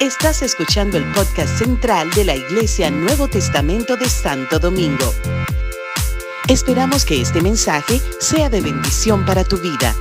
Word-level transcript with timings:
Estás 0.00 0.42
escuchando 0.42 0.98
el 0.98 1.04
podcast 1.12 1.58
central 1.58 2.10
de 2.10 2.24
la 2.24 2.34
Iglesia 2.34 2.90
Nuevo 2.90 3.28
Testamento 3.28 3.96
de 3.96 4.08
Santo 4.08 4.58
Domingo. 4.58 5.12
Esperamos 6.48 7.04
que 7.04 7.20
este 7.22 7.40
mensaje 7.40 8.00
sea 8.20 8.50
de 8.50 8.60
bendición 8.60 9.24
para 9.24 9.44
tu 9.44 9.56
vida. 9.56 9.94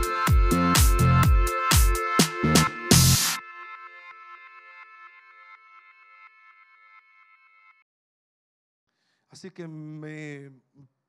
Así 9.29 9.51
que 9.51 9.67
me 9.67 10.51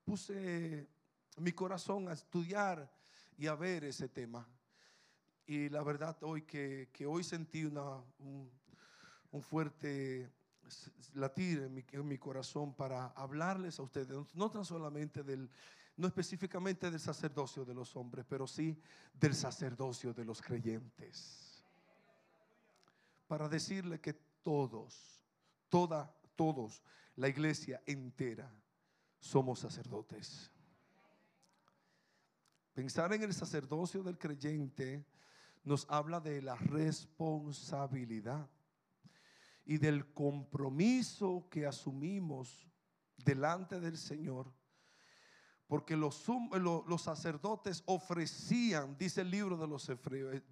puse 0.05 0.87
mi 1.39 1.53
corazón 1.53 2.09
a 2.09 2.13
estudiar 2.13 2.89
y 3.37 3.47
a 3.47 3.55
ver 3.55 3.85
ese 3.85 4.09
tema. 4.09 4.47
Y 5.47 5.69
la 5.69 5.83
verdad 5.83 6.17
hoy 6.23 6.43
que, 6.43 6.89
hoy 7.07 7.23
sentí 7.23 7.65
una, 7.65 8.03
un, 8.19 9.43
fuerte 9.43 10.31
latir 11.15 11.61
en 11.61 11.75
mi, 11.75 11.85
en 11.93 12.09
mi, 12.09 12.19
corazón 12.19 12.75
para 12.75 13.09
hablarles 13.09 13.79
a 13.79 13.83
ustedes, 13.83 14.17
no 14.35 14.51
tan 14.51 14.65
solamente 14.65 15.23
del, 15.23 15.51
no 15.97 16.07
específicamente 16.07 16.91
del 16.91 17.01
sacerdocio 17.01 17.65
de 17.65 17.75
los 17.75 17.95
hombres, 17.97 18.25
pero 18.29 18.47
sí 18.47 18.81
del 19.13 19.35
sacerdocio 19.35 20.13
de 20.13 20.25
los 20.25 20.41
creyentes. 20.41 21.63
Para 23.27 23.49
decirle 23.49 24.01
que 24.01 24.15
todos, 24.43 25.23
toda, 25.69 26.13
todos, 26.35 26.83
la 27.17 27.29
iglesia 27.29 27.83
entera, 27.87 28.51
somos 29.21 29.61
sacerdotes. 29.61 30.51
Pensar 32.75 33.13
en 33.13 33.23
el 33.23 33.33
sacerdocio 33.33 34.03
del 34.03 34.19
creyente 34.19 35.05
nos 35.65 35.87
habla 35.89 36.21
de 36.21 36.43
la 36.43 36.57
responsabilidad 36.57 38.49
y 39.65 39.79
del 39.79 40.13
compromiso 40.13 41.49
que 41.51 41.67
asumimos 41.67 42.67
delante 43.17 43.81
del 43.81 43.97
Señor. 43.97 44.53
Porque 45.67 45.97
los, 45.97 46.23
los, 46.87 47.03
sacerdotes 47.03 47.83
ofrecían, 47.87 48.99
dice 48.99 49.23
el 49.23 49.31
libro 49.31 49.57
de 49.57 49.67
los 49.67 49.89
hebreos, 49.89 50.43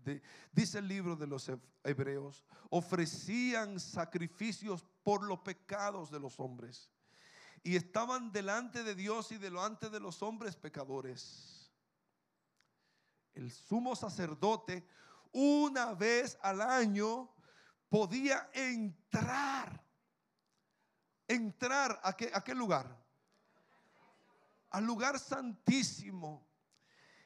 dice 0.52 0.78
el 0.78 0.88
libro 0.88 1.16
de 1.16 1.26
los 1.26 1.50
hebreos, 1.84 2.46
ofrecían 2.70 3.78
sacrificios 3.78 4.86
por 5.04 5.22
los 5.22 5.40
pecados 5.40 6.10
de 6.10 6.18
los 6.18 6.40
hombres. 6.40 6.90
Y 7.62 7.76
estaban 7.76 8.32
delante 8.32 8.82
de 8.82 8.94
Dios 8.94 9.30
y 9.32 9.38
delante 9.38 9.90
de 9.90 10.00
los 10.00 10.22
hombres 10.22 10.56
pecadores. 10.56 11.51
El 13.34 13.50
sumo 13.50 13.96
sacerdote 13.96 14.86
una 15.32 15.94
vez 15.94 16.38
al 16.42 16.60
año 16.60 17.34
podía 17.88 18.50
entrar. 18.52 19.82
Entrar 21.26 22.00
a 22.02 22.14
qué, 22.14 22.30
a 22.34 22.42
qué 22.42 22.54
lugar? 22.54 22.98
Al 24.70 24.84
lugar 24.84 25.18
santísimo. 25.18 26.46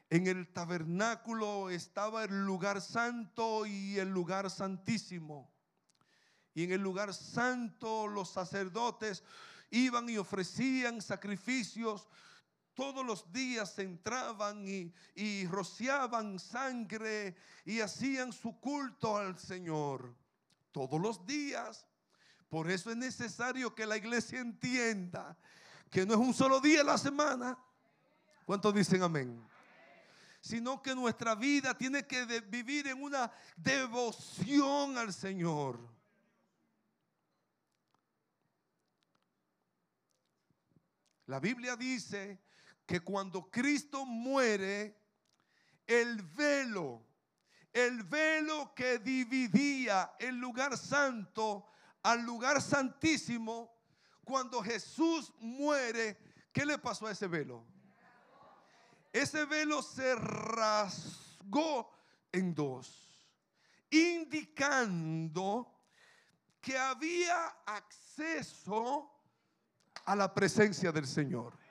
En 0.09 0.29
el 0.29 0.53
tabernáculo 0.53 1.69
estaba 1.71 2.23
el 2.23 2.45
lugar 2.45 2.81
santo 2.81 3.67
y 3.67 3.99
el 3.99 4.09
lugar 4.09 4.51
santísimo. 4.51 5.53
Y 6.55 6.63
en 6.65 6.73
el 6.73 6.81
lugar 6.81 7.13
santo 7.13 8.07
los 8.07 8.31
sacerdotes 8.31 9.25
iban 9.71 10.09
y 10.09 10.17
ofrecían 10.17 11.03
sacrificios 11.03 12.07
todos 12.77 13.05
los 13.05 13.33
días 13.33 13.77
entraban 13.79 14.65
y, 14.69 15.47
rociaban 15.47 16.39
sangre 16.39 17.35
y 17.65 17.81
hacían 17.81 18.33
su 18.33 18.61
culto 18.61 19.17
al 19.17 19.39
Señor. 19.39 20.15
Todos 20.71 21.01
los 21.01 21.27
días. 21.27 21.89
Por 22.51 22.71
eso 22.71 22.91
es 22.91 22.97
necesario 22.97 23.75
que 23.75 23.87
la 23.87 23.97
iglesia 23.97 24.41
entienda 24.41 25.37
que 25.91 26.05
no 26.05 26.13
es 26.13 26.21
un 26.21 26.35
solo 26.35 26.61
día 26.61 26.83
a 26.83 26.85
la 26.85 26.99
semana. 26.99 27.59
¿Cuántos 28.45 28.75
dicen 28.75 29.03
amén? 29.03 29.43
Sino 30.43 30.81
que 30.83 30.95
nuestra 30.95 31.35
vida 31.35 31.77
tiene 31.77 32.07
que 32.07 32.25
vivir 32.43 32.89
en 32.89 33.03
una 33.03 33.33
devoción 33.57 34.99
al 34.99 35.15
Señor. 35.15 35.81
La 41.25 41.41
Biblia 41.41 41.75
dice 41.75 42.46
que 42.87 43.01
cuando 43.01 43.51
Cristo 43.51 44.07
muere, 44.07 44.97
el 45.87 46.23
velo, 46.23 47.05
el 47.73 48.05
velo 48.05 48.73
que 48.75 48.99
dividía 48.99 50.15
el 50.19 50.37
lugar 50.37 50.79
santo 50.79 51.67
al 52.03 52.23
lugar 52.23 52.63
santísimo, 52.63 53.77
cuando 54.25 54.63
Jesús 54.63 55.33
muere, 55.39 56.19
¿qué 56.53 56.65
le 56.65 56.79
pasó 56.79 57.07
a 57.07 57.13
ese 57.13 57.27
velo? 57.27 57.65
Ese 59.13 59.45
velo 59.45 59.83
se 59.83 60.15
rasgó 60.15 61.91
en 62.31 62.55
dos, 62.55 63.29
indicando 63.91 65.73
que 66.61 66.77
había 66.77 67.47
acceso 67.67 69.11
a 70.05 70.15
la 70.15 70.33
presencia 70.33 70.93
del 70.93 71.07
Señor. 71.07 71.66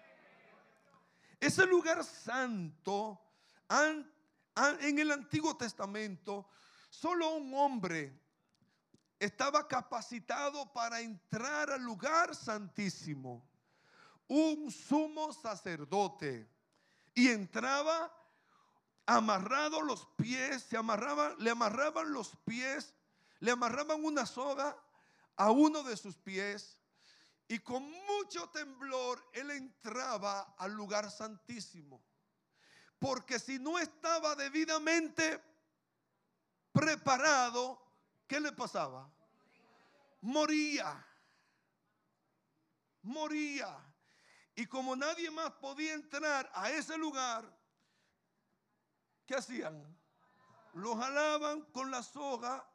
Ese 1.39 1.65
lugar 1.65 2.03
santo, 2.03 3.21
en 3.69 4.99
el 4.99 5.11
Antiguo 5.11 5.55
Testamento, 5.57 6.47
solo 6.89 7.35
un 7.35 7.53
hombre 7.53 8.21
estaba 9.19 9.67
capacitado 9.67 10.71
para 10.73 11.01
entrar 11.01 11.71
al 11.71 11.81
lugar 11.81 12.35
santísimo. 12.35 13.47
Un 14.27 14.71
sumo 14.71 15.31
sacerdote. 15.33 16.49
Y 17.13 17.29
entraba 17.29 18.11
amarrado 19.05 19.81
los 19.81 20.05
pies, 20.17 20.63
se 20.63 20.77
amarraban, 20.77 21.35
le 21.39 21.49
amarraban 21.49 22.11
los 22.11 22.35
pies, 22.43 22.93
le 23.39 23.51
amarraban 23.51 24.03
una 24.03 24.25
soga 24.25 24.75
a 25.37 25.51
uno 25.51 25.83
de 25.83 25.95
sus 25.95 26.15
pies 26.17 26.77
y 27.47 27.59
con 27.59 27.83
mucho 28.05 28.49
temblor 28.49 29.23
él 29.33 29.51
entraba 29.51 30.55
al 30.57 30.73
lugar 30.73 31.11
santísimo. 31.11 32.03
Porque 32.97 33.39
si 33.39 33.59
no 33.59 33.77
estaba 33.77 34.35
debidamente 34.35 35.41
preparado, 36.71 37.79
¿qué 38.27 38.39
le 38.39 38.51
pasaba? 38.51 39.07
Moría. 40.21 41.05
Moría. 43.03 43.77
Y 44.55 44.65
como 44.65 44.95
nadie 44.95 45.29
más 45.29 45.51
podía 45.51 45.93
entrar 45.93 46.49
a 46.53 46.71
ese 46.71 46.97
lugar, 46.97 47.45
¿qué 49.25 49.35
hacían? 49.35 49.95
Lo 50.73 50.95
jalaban 50.95 51.61
con 51.65 51.91
la 51.91 52.01
soga 52.01 52.67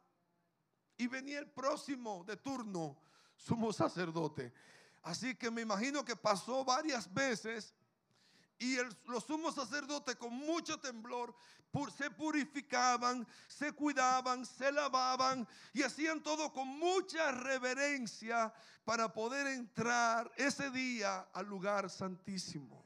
y 0.95 1.07
venía 1.07 1.39
el 1.39 1.49
próximo 1.51 2.23
de 2.23 2.37
turno 2.37 3.00
sumo 3.41 3.73
sacerdote. 3.73 4.53
Así 5.01 5.35
que 5.35 5.49
me 5.49 5.61
imagino 5.61 6.05
que 6.05 6.15
pasó 6.15 6.63
varias 6.63 7.11
veces 7.11 7.73
y 8.59 8.77
los 9.07 9.23
sumos 9.23 9.55
sacerdotes 9.55 10.15
con 10.15 10.31
mucho 10.33 10.79
temblor 10.79 11.35
se 11.97 12.11
purificaban, 12.11 13.25
se 13.47 13.71
cuidaban, 13.71 14.45
se 14.45 14.71
lavaban 14.71 15.47
y 15.73 15.81
hacían 15.81 16.21
todo 16.21 16.51
con 16.51 16.67
mucha 16.67 17.31
reverencia 17.31 18.53
para 18.83 19.11
poder 19.11 19.47
entrar 19.47 20.31
ese 20.35 20.69
día 20.69 21.29
al 21.33 21.47
lugar 21.47 21.89
santísimo. 21.89 22.85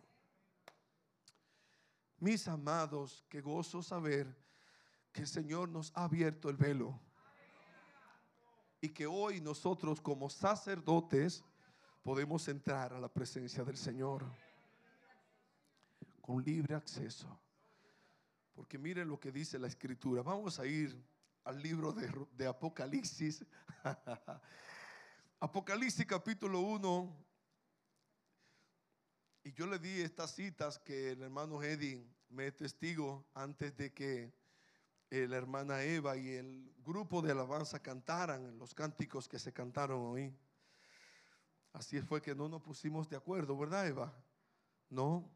Mis 2.19 2.47
amados, 2.47 3.25
qué 3.27 3.41
gozo 3.41 3.81
saber 3.81 4.33
que 5.11 5.21
el 5.21 5.27
Señor 5.27 5.67
nos 5.67 5.91
ha 5.95 6.05
abierto 6.05 6.49
el 6.49 6.55
velo 6.55 7.01
y 8.81 8.89
que 8.89 9.07
hoy 9.07 9.41
nosotros 9.41 10.01
como 10.01 10.29
sacerdotes 10.29 11.43
podemos 12.01 12.47
entrar 12.47 12.93
a 12.93 12.99
la 12.99 13.09
presencia 13.09 13.63
del 13.63 13.77
Señor 13.77 14.23
con 16.21 16.43
libre 16.43 16.75
acceso. 16.75 17.39
Porque 18.53 18.77
miren 18.77 19.09
lo 19.09 19.19
que 19.19 19.31
dice 19.31 19.59
la 19.59 19.67
escritura. 19.67 20.21
Vamos 20.21 20.59
a 20.59 20.65
ir 20.65 20.95
al 21.43 21.61
libro 21.61 21.93
de, 21.93 22.47
Apocalipsis. 22.47 23.45
Apocalipsis 25.39 26.05
capítulo 26.05 26.61
1. 26.61 27.25
Y 29.43 29.53
yo 29.53 29.67
le 29.67 29.77
di 29.77 30.01
estas 30.01 30.33
citas 30.33 30.79
que 30.79 31.11
el 31.11 31.21
hermano 31.21 31.61
Eddie 31.61 32.07
me 32.29 32.51
testigo 32.51 33.25
antes 33.33 33.75
de 33.77 33.93
que 33.93 34.33
eh, 35.15 35.29
la 35.29 35.37
hermana 35.37 35.81
Eva 35.81 36.17
y 36.17 36.31
el 36.31 36.75
grupo 36.85 37.21
de 37.21 37.31
alabanza 37.31 37.81
cantaran 37.81 38.59
los 38.59 38.73
cánticos 38.73 39.29
que 39.29 39.39
se 39.39 39.53
cantaron 39.53 40.01
hoy. 40.07 40.35
Así 41.71 42.01
fue 42.01 42.21
que 42.21 42.35
no 42.35 42.49
nos 42.49 42.61
pusimos 42.61 43.07
de 43.07 43.15
acuerdo, 43.15 43.57
¿verdad, 43.57 43.87
Eva? 43.87 44.13
No. 44.89 45.31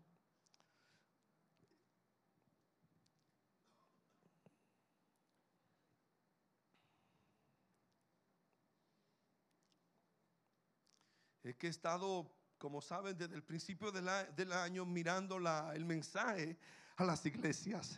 Es 11.42 11.56
que 11.56 11.68
he 11.68 11.70
estado, 11.70 12.30
como 12.58 12.81
saben, 12.81 13.18
desde 13.18 13.36
el 13.36 13.44
principio 13.44 13.94
del 13.94 14.52
año 14.52 14.86
mirando 14.86 15.38
el 15.72 15.86
mensaje 15.86 16.58
a 16.98 17.06
las 17.06 17.26
iglesias. 17.26 17.98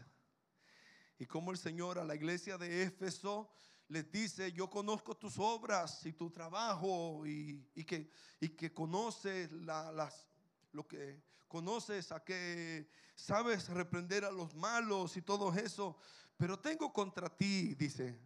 Y 1.21 1.27
como 1.27 1.51
el 1.51 1.59
Señor 1.59 2.00
a 2.00 2.03
la 2.03 2.15
iglesia 2.15 2.57
de 2.57 2.81
Éfeso 2.81 3.51
les 3.89 4.12
dice, 4.12 4.51
yo 4.53 4.68
conozco 4.71 5.15
tus 5.15 5.38
obras 5.38 6.03
y 6.03 6.13
tu 6.13 6.31
trabajo 6.31 7.27
y, 7.27 7.63
que, 7.85 8.73
conoces 8.73 9.51
lo 9.51 10.88
que 10.88 11.21
conoces, 11.47 12.12
a 12.12 12.23
que 12.23 12.89
sabes 13.13 13.69
reprender 13.69 14.25
a 14.25 14.31
los 14.31 14.56
malos 14.56 15.15
y 15.15 15.21
todo 15.21 15.53
eso, 15.53 15.95
pero 16.38 16.57
tengo 16.57 16.91
contra 16.91 17.29
ti, 17.29 17.75
dice. 17.75 18.19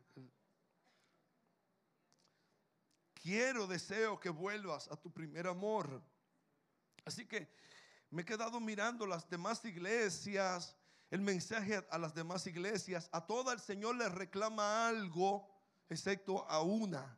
Quiero, 3.13 3.67
deseo 3.67 4.17
que 4.17 4.29
vuelvas 4.29 4.87
a 4.89 4.95
tu 4.95 5.11
primer 5.11 5.47
amor. 5.47 6.01
Así 7.03 7.25
que 7.25 7.51
me 8.09 8.21
he 8.21 8.25
quedado 8.25 8.61
mirando 8.61 9.05
las 9.05 9.29
demás 9.29 9.65
iglesias, 9.65 10.77
el 11.15 11.21
mensaje 11.21 11.83
a 11.89 11.97
las 11.97 12.13
demás 12.13 12.45
iglesias. 12.45 13.09
A 13.11 13.25
toda 13.25 13.53
el 13.53 13.59
Señor 13.59 13.95
le 13.95 14.07
reclama 14.09 14.87
algo, 14.87 15.49
excepto 15.89 16.47
a 16.47 16.61
una, 16.61 17.17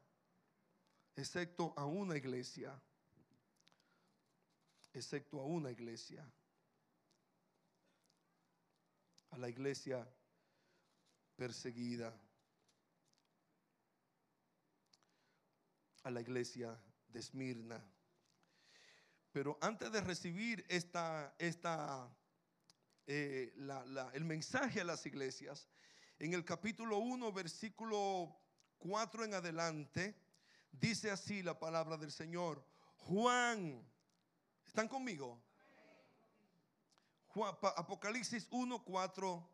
excepto 1.15 1.73
a 1.75 1.85
una 1.85 2.15
iglesia 2.15 2.79
excepto 4.97 5.39
a 5.39 5.45
una 5.45 5.71
iglesia, 5.71 6.25
a 9.29 9.37
la 9.37 9.47
iglesia 9.47 10.07
perseguida, 11.35 12.13
a 16.03 16.09
la 16.09 16.21
iglesia 16.21 16.75
de 17.09 17.19
Esmirna. 17.19 17.83
Pero 19.31 19.57
antes 19.61 19.91
de 19.91 20.01
recibir 20.01 20.65
esta, 20.67 21.35
esta, 21.37 22.09
eh, 23.07 23.53
el 24.13 24.25
mensaje 24.25 24.81
a 24.81 24.83
las 24.83 25.05
iglesias, 25.05 25.67
en 26.19 26.33
el 26.33 26.45
capítulo 26.45 26.99
1, 26.99 27.31
versículo 27.31 28.37
4 28.77 29.25
en 29.25 29.33
adelante, 29.33 30.15
dice 30.71 31.09
así 31.09 31.41
la 31.41 31.57
palabra 31.57 31.97
del 31.97 32.11
Señor. 32.11 32.63
Juan, 32.97 33.83
¿Están 34.67 34.89
conmigo? 34.89 35.41
Apocalipsis 37.75 38.47
1, 38.51 38.83
4 38.83 39.49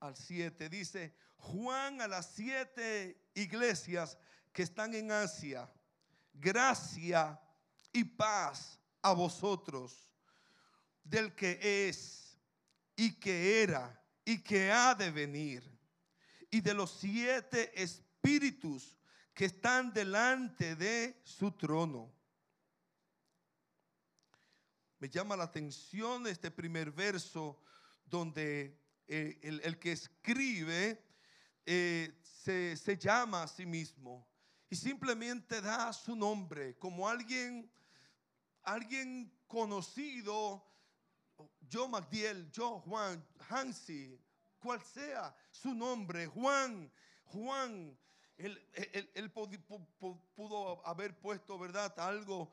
al 0.00 0.16
7 0.16 0.68
dice, 0.68 1.14
Juan 1.36 2.00
a 2.00 2.08
las 2.08 2.34
siete 2.34 3.30
iglesias 3.34 4.16
que 4.52 4.62
están 4.62 4.94
en 4.94 5.10
Asia, 5.10 5.70
gracia 6.32 7.40
y 7.92 8.04
paz 8.04 8.80
a 9.02 9.12
vosotros, 9.12 10.11
del 11.12 11.34
que 11.34 11.88
es 11.88 12.38
y 12.96 13.20
que 13.20 13.62
era 13.62 14.02
y 14.24 14.42
que 14.42 14.72
ha 14.72 14.94
de 14.94 15.10
venir, 15.10 15.62
y 16.50 16.62
de 16.62 16.72
los 16.72 16.90
siete 16.90 17.70
espíritus 17.80 18.96
que 19.34 19.44
están 19.44 19.92
delante 19.92 20.74
de 20.74 21.20
su 21.22 21.52
trono. 21.52 22.10
Me 25.00 25.10
llama 25.10 25.36
la 25.36 25.44
atención 25.44 26.26
este 26.26 26.50
primer 26.50 26.90
verso 26.90 27.60
donde 28.06 28.80
eh, 29.06 29.38
el, 29.42 29.78
que 29.78 29.92
escribe 29.92 31.04
eh, 31.66 32.18
se, 32.22 32.74
se, 32.76 32.96
llama 32.96 33.42
a 33.42 33.48
sí 33.48 33.66
mismo 33.66 34.26
y 34.70 34.76
simplemente 34.76 35.60
da 35.60 35.92
su 35.92 36.16
nombre 36.16 36.78
como 36.78 37.06
alguien, 37.06 37.70
alguien 38.62 39.30
conocido, 39.46 40.71
yo 41.72 41.88
Magdiel, 41.88 42.50
yo 42.50 42.80
Juan, 42.80 43.24
Hansi, 43.48 44.20
cual 44.58 44.82
sea 44.82 45.34
su 45.50 45.72
nombre, 45.72 46.26
Juan, 46.26 46.92
Juan, 47.24 47.98
él, 48.36 49.32
pudo 50.34 50.86
haber 50.86 51.18
puesto, 51.18 51.58
¿verdad? 51.58 51.98
Algo 51.98 52.52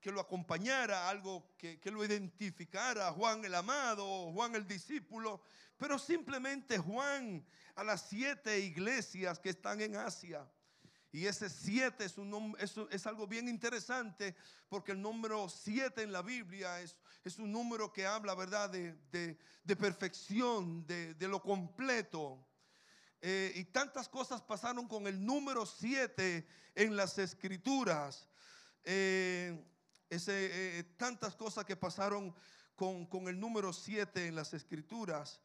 que 0.00 0.10
lo 0.10 0.20
acompañara, 0.20 1.08
algo 1.08 1.54
que, 1.56 1.78
que, 1.78 1.92
lo 1.92 2.04
identificara, 2.04 3.12
Juan 3.12 3.44
el 3.44 3.54
amado, 3.54 4.32
Juan 4.32 4.56
el 4.56 4.66
discípulo, 4.66 5.40
pero 5.76 5.96
simplemente 5.96 6.78
Juan 6.78 7.46
a 7.76 7.84
las 7.84 8.08
siete 8.08 8.58
iglesias 8.58 9.38
que 9.38 9.50
están 9.50 9.80
en 9.80 9.94
Asia. 9.94 10.44
Y 11.10 11.26
ese 11.26 11.48
siete 11.48 12.04
es, 12.04 12.18
un, 12.18 12.56
es 12.58 13.06
algo 13.06 13.26
bien 13.26 13.48
interesante 13.48 14.36
porque 14.68 14.92
el 14.92 15.00
número 15.00 15.48
siete 15.48 16.02
en 16.02 16.12
la 16.12 16.22
Biblia 16.22 16.80
es, 16.80 16.96
es 17.24 17.38
un 17.38 17.50
número 17.50 17.92
que 17.92 18.06
habla, 18.06 18.34
¿verdad?, 18.34 18.68
de, 18.68 18.92
de, 19.10 19.38
de 19.64 19.76
perfección, 19.76 20.86
de, 20.86 21.14
de 21.14 21.28
lo 21.28 21.42
completo. 21.42 22.44
Eh, 23.20 23.52
y 23.56 23.64
tantas 23.64 24.08
cosas 24.08 24.40
pasaron 24.42 24.86
con 24.86 25.06
el 25.06 25.24
número 25.24 25.66
7 25.66 26.46
en 26.74 26.96
las 26.96 27.18
escrituras. 27.18 28.28
Eh, 28.84 29.60
ese, 30.08 30.78
eh, 30.78 30.84
tantas 30.96 31.34
cosas 31.34 31.64
que 31.64 31.76
pasaron 31.76 32.34
con, 32.76 33.06
con 33.06 33.28
el 33.28 33.38
número 33.38 33.72
7 33.72 34.28
en 34.28 34.36
las 34.36 34.54
escrituras. 34.54 35.40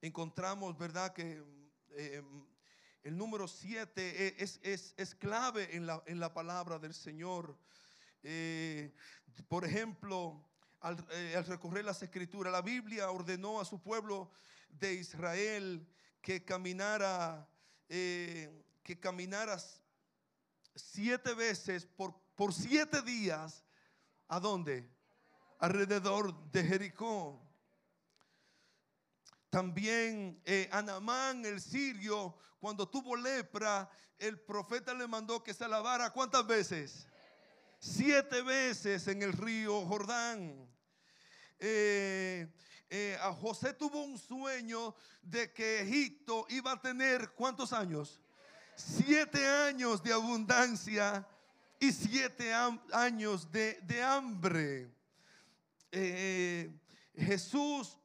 encontramos, 0.00 0.76
¿verdad? 0.78 1.12
Que 1.12 1.44
el 1.96 3.16
número 3.16 3.48
7 3.48 4.42
es, 4.42 4.60
es, 4.62 4.94
es, 4.96 5.14
clave 5.14 5.76
en 5.76 5.86
la, 5.86 6.02
en 6.06 6.20
la 6.20 6.32
palabra 6.32 6.78
del 6.78 6.94
Señor. 6.94 7.56
por 9.48 9.64
ejemplo, 9.64 10.44
eh, 10.82 11.34
al, 11.36 11.46
recorrer 11.46 11.84
las 11.84 12.02
escrituras. 12.02 12.52
La 12.52 12.62
Biblia 12.62 13.10
ordenó 13.10 13.60
a 13.60 13.64
su 13.64 13.82
pueblo 13.82 14.30
de 14.70 14.94
Israel 14.94 15.86
que 16.22 16.42
caminara, 16.42 17.46
eh, 17.88 18.64
que 18.82 18.98
caminara 18.98 19.58
siete 20.74 21.34
veces 21.34 21.84
por, 21.84 22.14
por 22.34 22.54
siete 22.54 23.02
días. 23.02 23.62
¿A 24.28 24.40
dónde? 24.40 24.88
Alrededor 25.58 26.50
de 26.50 26.64
Jericó. 26.64 27.49
También 29.50 30.40
eh, 30.44 30.68
Anamán, 30.72 31.44
el 31.44 31.60
sirio, 31.60 32.36
cuando 32.58 32.88
tuvo 32.88 33.16
lepra, 33.16 33.90
el 34.18 34.40
profeta 34.40 34.94
le 34.94 35.06
mandó 35.06 35.42
que 35.42 35.52
se 35.52 35.68
lavara 35.68 36.10
cuántas 36.10 36.46
veces? 36.46 37.06
siete 37.80 38.42
veces 38.42 39.08
en 39.08 39.22
el 39.22 39.32
río 39.32 39.84
Jordán. 39.86 40.68
Eh, 41.58 42.46
eh, 42.90 43.18
a 43.20 43.32
José 43.32 43.72
tuvo 43.72 44.02
un 44.02 44.18
sueño 44.18 44.94
de 45.22 45.52
que 45.52 45.80
Egipto 45.80 46.46
iba 46.50 46.72
a 46.72 46.80
tener 46.80 47.30
cuántos 47.30 47.72
años? 47.72 48.20
Siete 48.76 49.46
años 49.46 50.02
de 50.02 50.12
abundancia 50.12 51.26
y 51.78 51.92
siete 51.92 52.52
años 52.92 53.50
de, 53.50 54.02
hambre. 54.02 54.90
Eh, 55.90 56.70
Jesús, 57.16 57.98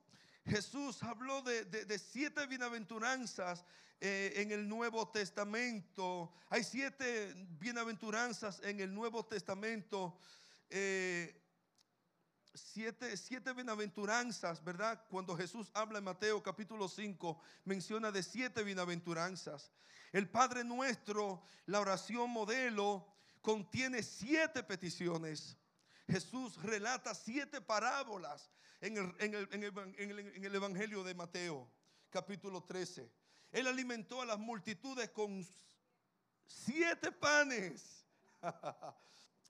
Jesús 0.46 1.02
habló 1.04 1.42
de 1.42 2.00
siete 2.00 2.46
bienaventuranzas 2.46 3.66
en 4.00 4.52
el 4.52 4.68
Nuevo 4.68 5.08
Testamento. 5.10 6.34
Hay 6.50 6.64
siete 6.64 7.34
bienaventuranzas 7.60 8.62
en 8.64 8.80
el 8.80 8.94
Nuevo 8.94 9.26
Testamento. 9.26 10.20
Eh, 10.70 11.42
siete, 12.54 13.18
siete 13.18 13.54
bienaventuranzas, 13.54 14.64
¿verdad? 14.64 15.04
Cuando 15.10 15.36
Jesús 15.36 15.72
habla 15.74 16.00
en 16.00 16.04
Mateo 16.04 16.42
capítulo 16.42 16.88
5, 16.88 17.40
menciona 17.66 18.12
de 18.12 18.24
siete 18.24 18.64
bienaventuranzas. 18.64 19.72
El 20.12 20.30
Padre 20.30 20.64
nuestro, 20.64 21.44
la 21.66 21.80
oración 21.80 22.30
modelo, 22.30 23.06
contiene 23.42 24.04
siete 24.04 24.64
peticiones. 24.64 25.58
Jesús 26.08 26.62
relata 26.62 27.14
siete 27.16 27.62
parábolas 27.62 28.50
en 28.82 28.98
el, 28.98 30.56
Evangelio 30.56 31.04
de 31.04 31.16
Mateo 31.16 31.70
capítulo 32.10 32.64
13. 32.64 33.10
Él 33.52 33.68
alimentó 33.68 34.22
a 34.22 34.26
las 34.26 34.38
multitudes 34.38 35.10
con 35.10 35.46
siete 36.46 37.12
panes. 37.12 38.06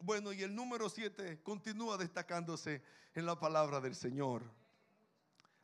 Bueno, 0.01 0.33
y 0.33 0.43
el 0.43 0.53
número 0.53 0.89
siete 0.89 1.41
continúa 1.41 1.97
destacándose 1.97 2.83
en 3.15 3.25
la 3.25 3.39
palabra 3.39 3.79
del 3.79 3.95
Señor. 3.95 4.43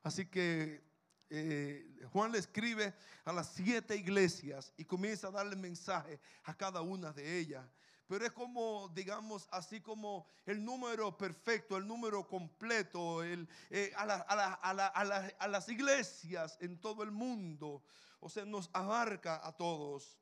Así 0.04 0.26
que 0.26 0.82
eh, 1.30 1.86
Juan 2.12 2.32
le 2.32 2.40
escribe 2.40 2.94
a 3.26 3.34
las 3.34 3.54
siete 3.54 3.96
iglesias 3.96 4.74
y 4.78 4.86
comienza 4.86 5.28
a 5.28 5.32
darle 5.32 5.58
mensaje 5.58 6.20
a 6.44 6.56
cada 6.56 6.82
una 6.82 7.12
de 7.12 7.40
ellas. 7.40 7.66
Pero 8.12 8.26
es 8.26 8.34
como, 8.34 8.90
digamos, 8.94 9.48
así 9.52 9.80
como 9.80 10.28
el 10.46 10.66
número 10.66 11.18
perfecto, 11.18 11.78
el 11.78 11.88
número 11.88 12.28
completo 12.28 13.24
el, 13.24 13.48
eh, 13.70 13.94
a, 13.96 14.04
a 14.04 15.48
las 15.48 15.70
iglesias 15.70 16.58
en 16.60 16.78
todo 16.78 17.04
el 17.04 17.12
mundo. 17.12 17.82
O 18.20 18.30
sea, 18.30 18.44
nos 18.44 18.70
abarca 18.74 19.40
a 19.42 19.54
todos. 19.54 20.20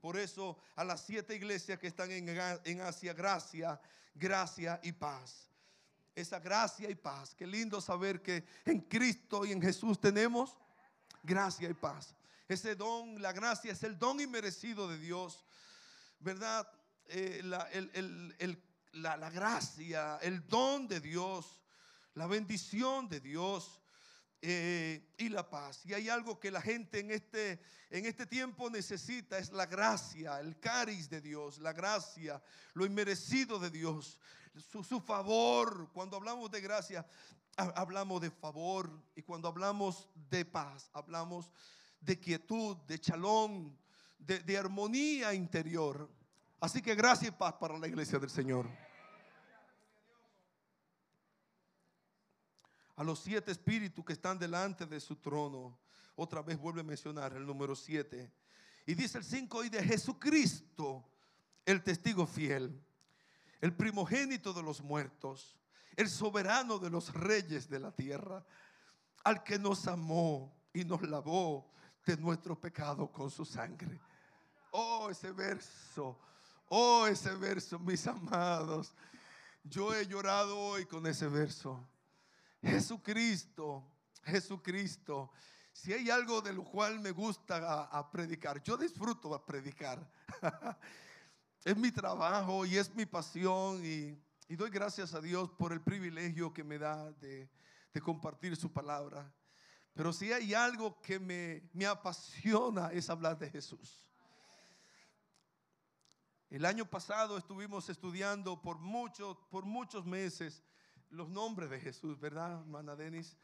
Por 0.00 0.16
eso 0.16 0.56
a 0.76 0.82
las 0.82 1.02
siete 1.02 1.34
iglesias 1.34 1.78
que 1.78 1.88
están 1.88 2.10
en, 2.10 2.26
en 2.26 2.80
Asia, 2.80 3.12
gracia, 3.12 3.78
gracia 4.14 4.80
y 4.82 4.92
paz. 4.92 5.46
Esa 6.14 6.38
gracia 6.38 6.88
y 6.88 6.94
paz. 6.94 7.34
Qué 7.34 7.46
lindo 7.46 7.82
saber 7.82 8.22
que 8.22 8.46
en 8.64 8.80
Cristo 8.80 9.44
y 9.44 9.52
en 9.52 9.60
Jesús 9.60 10.00
tenemos 10.00 10.56
gracia 11.22 11.68
y 11.68 11.74
paz. 11.74 12.14
Ese 12.48 12.74
don, 12.74 13.20
la 13.20 13.32
gracia 13.34 13.72
es 13.72 13.82
el 13.82 13.98
don 13.98 14.22
inmerecido 14.22 14.88
de 14.88 14.98
Dios. 14.98 15.44
¿Verdad? 16.18 16.66
Eh, 17.12 17.40
la, 17.42 19.16
la 19.16 19.30
gracia, 19.30 20.18
el 20.22 20.46
don 20.46 20.86
de 20.86 21.00
Dios, 21.00 21.60
la 22.14 22.28
bendición 22.28 23.08
de 23.08 23.18
Dios 23.18 23.80
eh, 24.40 25.12
y 25.18 25.28
la 25.28 25.50
paz. 25.50 25.84
Y 25.84 25.92
hay 25.92 26.08
algo 26.08 26.38
que 26.38 26.52
la 26.52 26.62
gente 26.62 27.00
en 27.00 27.10
este, 27.10 27.60
en 27.90 28.06
este 28.06 28.26
tiempo 28.26 28.70
necesita, 28.70 29.38
es 29.38 29.50
la 29.50 29.66
gracia, 29.66 30.38
el 30.38 30.60
cariz 30.60 31.10
de 31.10 31.20
Dios, 31.20 31.58
la 31.58 31.72
gracia, 31.72 32.40
lo 32.74 32.86
inmerecido 32.86 33.58
de 33.58 33.70
Dios, 33.70 34.20
su, 34.70 34.84
su 34.84 35.00
favor. 35.00 35.90
Cuando 35.92 36.16
hablamos 36.16 36.48
de 36.48 36.60
gracia, 36.60 37.04
hablamos 37.56 38.20
de 38.20 38.30
favor. 38.30 38.88
Y 39.16 39.22
cuando 39.22 39.48
hablamos 39.48 40.06
de 40.14 40.44
paz, 40.44 40.88
hablamos 40.92 41.50
de 42.00 42.20
quietud, 42.20 42.76
de 42.86 43.00
chalón, 43.00 43.76
de, 44.16 44.38
de 44.38 44.56
armonía 44.56 45.34
interior. 45.34 46.08
Así 46.60 46.82
que 46.82 46.94
gracia 46.94 47.28
y 47.28 47.32
paz 47.32 47.54
para 47.54 47.78
la 47.78 47.88
iglesia 47.88 48.18
del 48.18 48.30
Señor. 48.30 48.66
a 53.00 53.02
los 53.02 53.20
siete 53.20 53.50
espíritus 53.50 54.04
que 54.04 54.12
están 54.12 54.38
delante 54.38 54.84
de 54.84 55.00
su 55.00 55.16
trono. 55.16 55.78
Otra 56.16 56.42
vez 56.42 56.58
vuelve 56.58 56.82
a 56.82 56.84
mencionar 56.84 57.32
el 57.32 57.46
número 57.46 57.74
siete. 57.74 58.30
Y 58.84 58.92
dice 58.92 59.16
el 59.16 59.24
cinco, 59.24 59.64
y 59.64 59.70
de 59.70 59.82
Jesucristo, 59.82 61.08
el 61.64 61.82
testigo 61.82 62.26
fiel, 62.26 62.78
el 63.62 63.74
primogénito 63.74 64.52
de 64.52 64.62
los 64.62 64.82
muertos, 64.82 65.56
el 65.96 66.10
soberano 66.10 66.78
de 66.78 66.90
los 66.90 67.10
reyes 67.14 67.70
de 67.70 67.80
la 67.80 67.90
tierra, 67.90 68.44
al 69.24 69.42
que 69.42 69.58
nos 69.58 69.86
amó 69.86 70.54
y 70.74 70.84
nos 70.84 71.00
lavó 71.00 71.72
de 72.04 72.18
nuestro 72.18 72.60
pecado 72.60 73.10
con 73.10 73.30
su 73.30 73.46
sangre. 73.46 73.98
Oh, 74.72 75.08
ese 75.08 75.32
verso, 75.32 76.20
oh, 76.70 77.06
ese 77.06 77.34
verso, 77.34 77.78
mis 77.78 78.06
amados. 78.06 78.94
Yo 79.62 79.94
he 79.94 80.06
llorado 80.06 80.58
hoy 80.58 80.86
con 80.86 81.06
ese 81.06 81.28
verso. 81.28 81.86
Jesucristo, 82.62 83.84
Jesucristo. 84.24 85.30
Si 85.72 85.92
hay 85.92 86.10
algo 86.10 86.40
de 86.40 86.52
lo 86.52 86.64
cual 86.64 87.00
me 87.00 87.10
gusta 87.10 87.82
a, 87.84 88.10
predicar, 88.10 88.62
yo 88.62 88.76
disfruto 88.76 89.34
a 89.34 89.44
predicar. 89.44 90.10
es 91.64 91.76
mi 91.76 91.90
trabajo 91.90 92.64
y 92.64 92.76
es 92.76 92.94
mi 92.94 93.06
pasión 93.06 93.84
y, 93.84 94.18
doy 94.54 94.70
gracias 94.70 95.14
a 95.14 95.20
Dios 95.20 95.50
por 95.50 95.72
el 95.72 95.80
privilegio 95.80 96.52
que 96.52 96.64
me 96.64 96.78
da 96.78 97.12
de, 97.12 97.48
compartir 98.02 98.56
su 98.56 98.72
palabra. 98.72 99.32
Pero 99.92 100.12
si 100.12 100.32
hay 100.32 100.54
algo 100.54 101.00
que 101.00 101.18
me, 101.18 101.68
me 101.72 101.86
apasiona 101.86 102.88
es 102.92 103.10
hablar 103.10 103.38
de 103.38 103.50
Jesús. 103.50 104.09
El 106.50 106.64
año 106.64 106.84
pasado 106.84 107.38
estuvimos 107.38 107.88
estudiando 107.90 108.60
por 108.60 108.80
muchos, 108.80 109.36
por 109.50 109.64
muchos 109.64 110.04
meses 110.04 110.64
los 111.08 111.28
nombres 111.28 111.70
de 111.70 111.78
Jesús, 111.78 112.18
¿verdad, 112.18 112.58
hermana 112.58 112.96
Denis? 112.96 113.36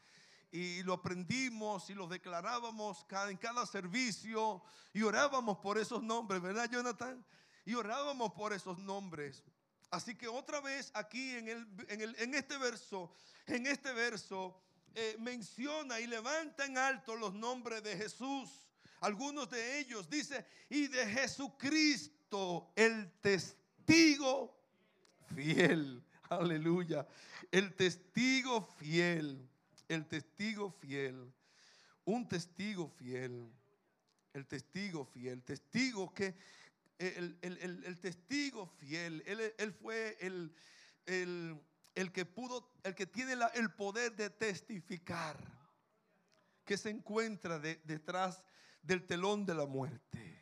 Y 0.51 0.83
lo 0.83 0.91
aprendimos 0.91 1.89
y 1.89 1.93
lo 1.93 2.07
declarábamos 2.07 3.05
en 3.29 3.37
cada 3.37 3.65
servicio 3.65 4.61
y 4.91 5.03
orábamos 5.03 5.59
por 5.59 5.77
esos 5.77 6.03
nombres, 6.03 6.41
¿verdad, 6.41 6.69
Jonathan? 6.69 7.25
Y 7.63 7.75
orábamos 7.75 8.33
por 8.33 8.51
esos 8.51 8.77
nombres. 8.77 9.41
Así 9.89 10.15
que 10.15 10.27
otra 10.27 10.59
vez 10.59 10.91
aquí 10.93 11.31
en, 11.31 12.33
este 12.33 12.57
verso, 12.57 13.13
en 13.45 13.67
este 13.67 13.93
verso, 13.93 14.61
eh, 14.93 15.15
menciona 15.19 16.01
y 16.01 16.07
levanta 16.07 16.65
en 16.65 16.77
alto 16.77 17.15
los 17.15 17.33
nombres 17.33 17.81
de 17.83 17.95
Jesús. 17.95 18.67
Algunos 18.99 19.49
de 19.49 19.79
ellos 19.79 20.09
dice, 20.09 20.45
y 20.69 20.87
de 20.87 21.05
Jesucristo, 21.05 22.16
el 22.75 23.11
testigo 23.21 24.53
fiel. 25.33 26.03
Aleluya. 26.29 27.07
El 27.51 27.73
testigo 27.75 28.61
fiel. 28.77 29.47
El 29.87 30.05
testigo 30.07 30.71
fiel. 30.71 31.33
Un 32.05 32.27
testigo 32.27 32.89
fiel. 32.89 33.49
El 34.33 34.45
testigo 34.45 35.05
fiel. 35.05 35.41
Testigo 35.43 36.13
que. 36.13 36.35
El, 36.99 37.99
testigo 38.01 38.67
fiel. 38.79 39.23
Él, 39.25 39.73
fue 39.73 40.17
el, 40.19 40.51
el, 41.05 42.11
que 42.11 42.25
pudo. 42.25 42.69
El 42.83 42.93
que 42.93 43.05
tiene 43.05 43.35
el 43.53 43.71
poder 43.71 44.15
de 44.15 44.29
testificar. 44.29 45.37
Que 46.65 46.77
se 46.77 46.89
encuentra 46.89 47.59
detrás 47.59 48.43
del 48.81 49.05
telón 49.05 49.45
de 49.45 49.55
la 49.55 49.65
muerte 49.65 50.36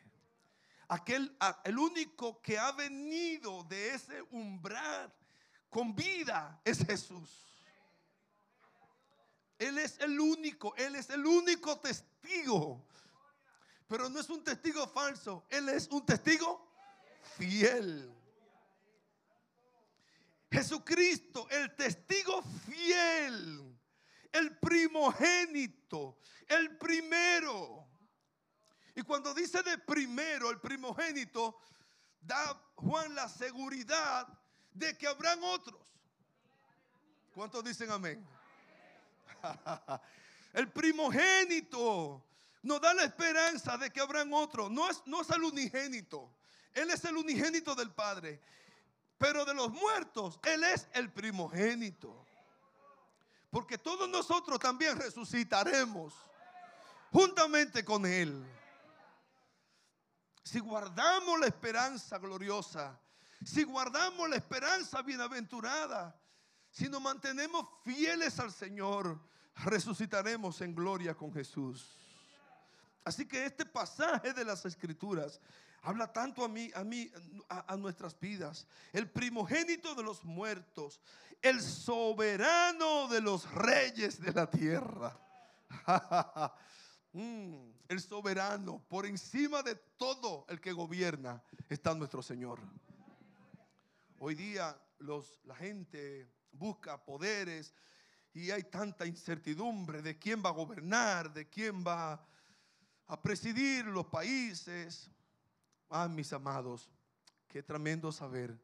aquel, 0.88 1.36
el 1.64 1.78
único 1.78 2.40
que 2.40 2.58
ha 2.58 2.72
venido 2.72 3.64
de 3.64 3.94
ese 3.94 4.22
umbral 4.30 5.12
con 5.70 5.94
vida 5.94 6.60
es 6.64 6.84
Jesús. 6.84 7.46
Él 9.58 9.78
es 9.78 9.98
el 10.00 10.20
único, 10.20 10.74
Él 10.76 10.96
es 10.96 11.10
el 11.10 11.24
único 11.24 11.78
testigo. 11.78 12.86
Pero 13.88 14.08
no 14.08 14.20
es 14.20 14.28
un 14.28 14.42
testigo 14.42 14.86
falso, 14.88 15.46
Él 15.48 15.68
es 15.68 15.88
un 15.88 16.04
testigo 16.04 16.66
fiel. 17.36 18.12
Jesucristo, 20.50 21.48
el 21.50 21.74
testigo 21.74 22.42
fiel, 22.66 23.78
el 24.32 24.58
primogénito, 24.58 26.18
el 26.48 26.76
primero. 26.76 27.85
Y 28.96 29.02
cuando 29.02 29.34
dice 29.34 29.62
de 29.62 29.76
primero, 29.76 30.50
el 30.50 30.58
primogénito, 30.58 31.58
da 32.22 32.58
Juan 32.74 33.14
la 33.14 33.28
seguridad 33.28 34.26
de 34.72 34.96
que 34.96 35.06
habrán 35.06 35.38
otros. 35.44 35.78
¿Cuántos 37.34 37.62
dicen 37.62 37.90
amén? 37.90 38.26
El 40.54 40.72
primogénito 40.72 42.24
nos 42.62 42.80
da 42.80 42.94
la 42.94 43.04
esperanza 43.04 43.76
de 43.76 43.90
que 43.90 44.00
habrán 44.00 44.32
otros. 44.32 44.70
No 44.70 44.88
es, 44.88 45.02
no 45.04 45.20
es 45.20 45.28
el 45.28 45.44
unigénito. 45.44 46.30
Él 46.72 46.90
es 46.90 47.04
el 47.04 47.18
unigénito 47.18 47.74
del 47.74 47.90
Padre. 47.90 48.40
Pero 49.18 49.44
de 49.44 49.52
los 49.52 49.70
muertos, 49.70 50.40
Él 50.44 50.64
es 50.64 50.88
el 50.94 51.12
primogénito. 51.12 52.24
Porque 53.50 53.76
todos 53.76 54.08
nosotros 54.08 54.58
también 54.58 54.98
resucitaremos 54.98 56.14
juntamente 57.12 57.84
con 57.84 58.06
Él. 58.06 58.42
Si 60.46 60.60
guardamos 60.60 61.40
la 61.40 61.48
esperanza 61.48 62.18
gloriosa 62.18 62.96
si 63.44 63.64
guardamos 63.64 64.28
la 64.28 64.36
esperanza 64.36 65.02
bienaventurada, 65.02 66.18
si 66.70 66.88
nos 66.88 67.00
mantenemos 67.00 67.66
fieles 67.84 68.38
al 68.38 68.52
Señor, 68.52 69.20
resucitaremos 69.64 70.60
en 70.60 70.74
gloria 70.74 71.14
con 71.14 71.32
Jesús. 71.32 71.98
Así 73.04 73.26
que 73.26 73.46
este 73.46 73.64
pasaje 73.64 74.32
de 74.32 74.44
las 74.44 74.64
escrituras 74.64 75.40
habla 75.82 76.12
tanto 76.12 76.44
a 76.44 76.48
mí, 76.48 76.70
a 76.74 76.82
mí, 76.82 77.10
a, 77.48 77.76
nuestras 77.76 78.18
vidas. 78.18 78.66
El 78.92 79.08
primogénito 79.08 79.94
de 79.94 80.02
los 80.02 80.24
muertos, 80.24 81.00
el 81.40 81.62
soberano 81.62 83.06
de 83.06 83.20
los 83.20 83.48
reyes 83.52 84.20
de 84.20 84.32
la 84.32 84.50
tierra. 84.50 85.16
Mm, 87.16 87.72
el 87.88 87.98
soberano, 87.98 88.84
por 88.90 89.06
encima 89.06 89.62
de 89.62 89.74
todo 89.74 90.44
el 90.50 90.60
que 90.60 90.70
gobierna, 90.70 91.42
está 91.70 91.94
nuestro 91.94 92.20
Señor. 92.20 92.60
Hoy 94.18 94.34
día 94.34 94.78
los, 94.98 95.40
la 95.44 95.54
gente 95.54 96.28
busca 96.52 97.02
poderes 97.02 97.72
y 98.34 98.50
hay 98.50 98.64
tanta 98.64 99.06
incertidumbre 99.06 100.02
de 100.02 100.18
quién 100.18 100.42
va 100.44 100.50
a 100.50 100.52
gobernar, 100.52 101.32
de 101.32 101.48
quién 101.48 101.82
va 101.82 102.22
a 103.06 103.22
presidir 103.22 103.86
los 103.86 104.04
países. 104.08 105.10
Ah, 105.88 106.08
mis 106.08 106.30
amados, 106.34 106.90
qué 107.48 107.62
tremendo 107.62 108.12
saber 108.12 108.60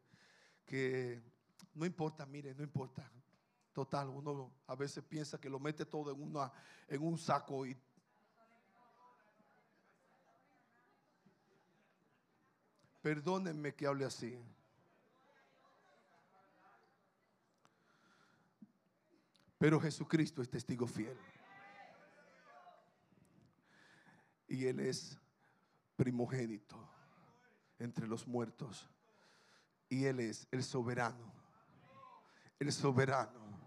que 0.63 1.23
no 1.73 1.87
importa, 1.87 2.23
mire, 2.27 2.53
no 2.53 2.61
importa. 2.61 3.11
Total, 3.71 4.09
uno 4.09 4.51
a 4.67 4.75
veces 4.75 5.03
piensa 5.03 5.41
que 5.41 5.49
lo 5.49 5.59
mete 5.59 5.87
todo 5.87 6.11
en, 6.11 6.21
una, 6.21 6.51
en 6.87 7.01
un 7.01 7.17
saco 7.17 7.65
y 7.65 7.75
Perdónenme 13.03 13.75
que 13.75 13.85
hable 13.85 14.05
así. 14.05 14.41
Pero 19.59 19.77
Jesucristo 19.77 20.41
es 20.41 20.49
testigo 20.49 20.87
fiel. 20.87 21.17
Y 24.47 24.67
Él 24.67 24.79
es 24.79 25.19
primogénito 25.97 26.77
entre 27.77 28.07
los 28.07 28.25
muertos. 28.25 28.89
Y 29.89 30.05
Él 30.05 30.21
es 30.21 30.47
el 30.51 30.63
soberano. 30.63 31.33
El 32.57 32.71
soberano 32.71 33.59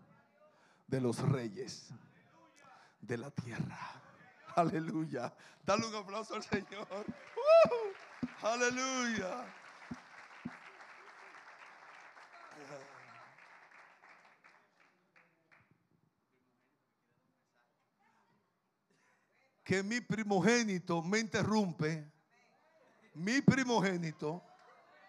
de 0.86 1.00
los 1.02 1.18
reyes 1.28 1.90
de 3.02 3.18
la 3.18 3.30
tierra. 3.30 4.02
Aleluya. 4.56 5.36
Dale 5.62 5.86
un 5.86 5.94
aplauso 5.94 6.34
al 6.34 6.42
Señor. 6.42 6.88
¡Uh! 6.90 7.95
Aleluya. 8.42 9.46
Que 19.64 19.82
mi 19.82 20.00
primogénito 20.00 21.02
me 21.02 21.18
interrumpe. 21.18 22.06
Mi 23.14 23.40
primogénito 23.40 24.40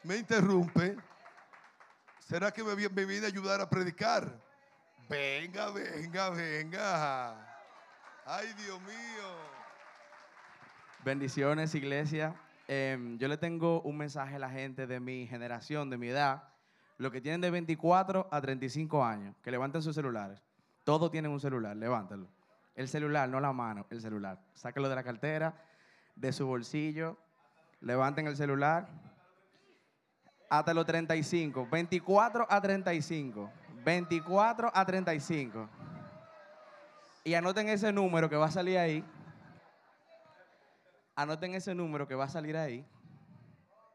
me 0.04 0.18
interrumpe. 0.18 0.98
¿Será 2.28 2.52
que 2.52 2.64
me, 2.64 2.74
viene 2.76 3.26
a 3.26 3.30
ayudar 3.30 3.62
a 3.62 3.70
predicar? 3.70 4.42
Venga, 5.08 5.70
venga, 5.70 6.30
venga. 6.32 7.58
Ay, 8.26 8.52
Dios 8.54 8.82
mío. 8.82 9.28
Bendiciones, 11.06 11.76
iglesia. 11.76 12.36
Em, 12.68 13.18
yo 13.18 13.30
le 13.30 13.38
tengo 13.38 13.82
un 13.82 13.98
mensaje 13.98 14.36
a 14.36 14.40
la 14.40 14.50
gente 14.50 14.88
de 14.88 15.00
mi 15.00 15.26
generación, 15.26 15.90
de 15.90 15.98
mi 15.98 16.10
edad, 16.10 16.44
los 16.98 17.12
que 17.12 17.22
tienen 17.22 17.40
de 17.40 17.50
24 17.50 18.28
a 18.30 18.42
35 18.42 19.06
años, 19.06 19.36
que 19.42 19.52
levanten 19.52 19.82
sus 19.82 19.96
celulares. 19.96 20.44
Todos 20.84 21.10
tienen 21.10 21.32
un 21.32 21.40
celular, 21.40 21.78
levántalo. 21.78 22.28
El 22.76 22.90
celular, 22.90 23.30
no 23.30 23.40
la 23.40 23.54
mano, 23.54 23.86
el 23.90 24.02
celular. 24.02 24.40
Sáquelo 24.54 24.90
de 24.90 24.96
la 24.96 25.04
cartera, 25.04 25.56
de 26.16 26.34
su 26.34 26.46
bolsillo, 26.46 27.18
levanten 27.80 28.28
el 28.28 28.36
celular. 28.36 28.88
Hasta 30.50 30.74
los 30.74 30.86
35, 30.86 31.68
24 31.72 32.48
a 32.50 32.62
35, 32.62 33.52
24 33.84 34.72
a 34.74 34.86
35. 34.86 35.70
Y 37.24 37.34
anoten 37.34 37.70
ese 37.70 37.92
número 37.92 38.30
que 38.30 38.36
va 38.36 38.48
a 38.48 38.52
salir 38.52 38.78
ahí. 38.78 39.04
Anoten 41.18 41.54
ese 41.56 41.74
número 41.74 42.08
que 42.08 42.14
va 42.14 42.26
a 42.26 42.30
salir 42.30 42.56
ahí. 42.56 42.86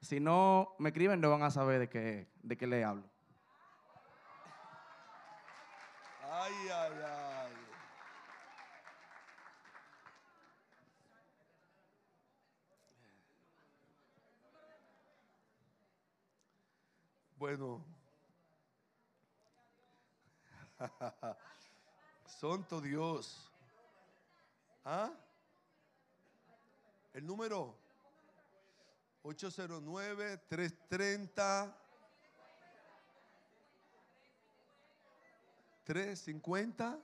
Si 0.00 0.20
no 0.20 0.76
me 0.78 0.90
escriben, 0.90 1.20
no 1.20 1.30
van 1.30 1.42
a 1.42 1.50
saber 1.50 1.80
de 1.80 1.88
qué, 1.88 2.28
de 2.44 2.56
qué 2.56 2.68
le 2.68 2.84
hablo. 2.84 3.02
Ay, 6.22 6.52
ay, 6.72 6.92
ay. 7.04 7.52
Bueno. 17.36 17.95
Santo 22.26 22.80
Dios. 22.80 23.50
¿Ah? 24.84 25.12
El 27.12 27.26
número 27.26 27.74
809 29.22 30.38
330 30.48 31.76
350 35.84 36.98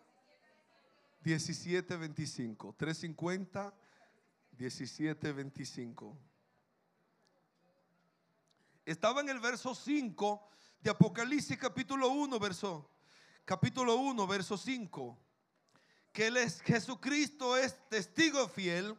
1725 1.25 2.75
350 2.77 3.75
1725 4.59 6.17
Estaba 8.85 9.21
en 9.21 9.29
el 9.29 9.39
verso 9.39 9.75
5 9.75 10.49
de 10.81 10.91
Apocalipsis 10.91 11.57
capítulo 11.57 12.09
1, 12.09 12.39
verso 12.41 12.91
capítulo 13.45 13.97
1, 13.97 14.27
verso 14.27 14.57
5. 14.57 15.19
Que 16.13 16.29
es 16.29 16.61
Jesucristo 16.61 17.57
es 17.57 17.77
testigo 17.89 18.49
fiel, 18.49 18.99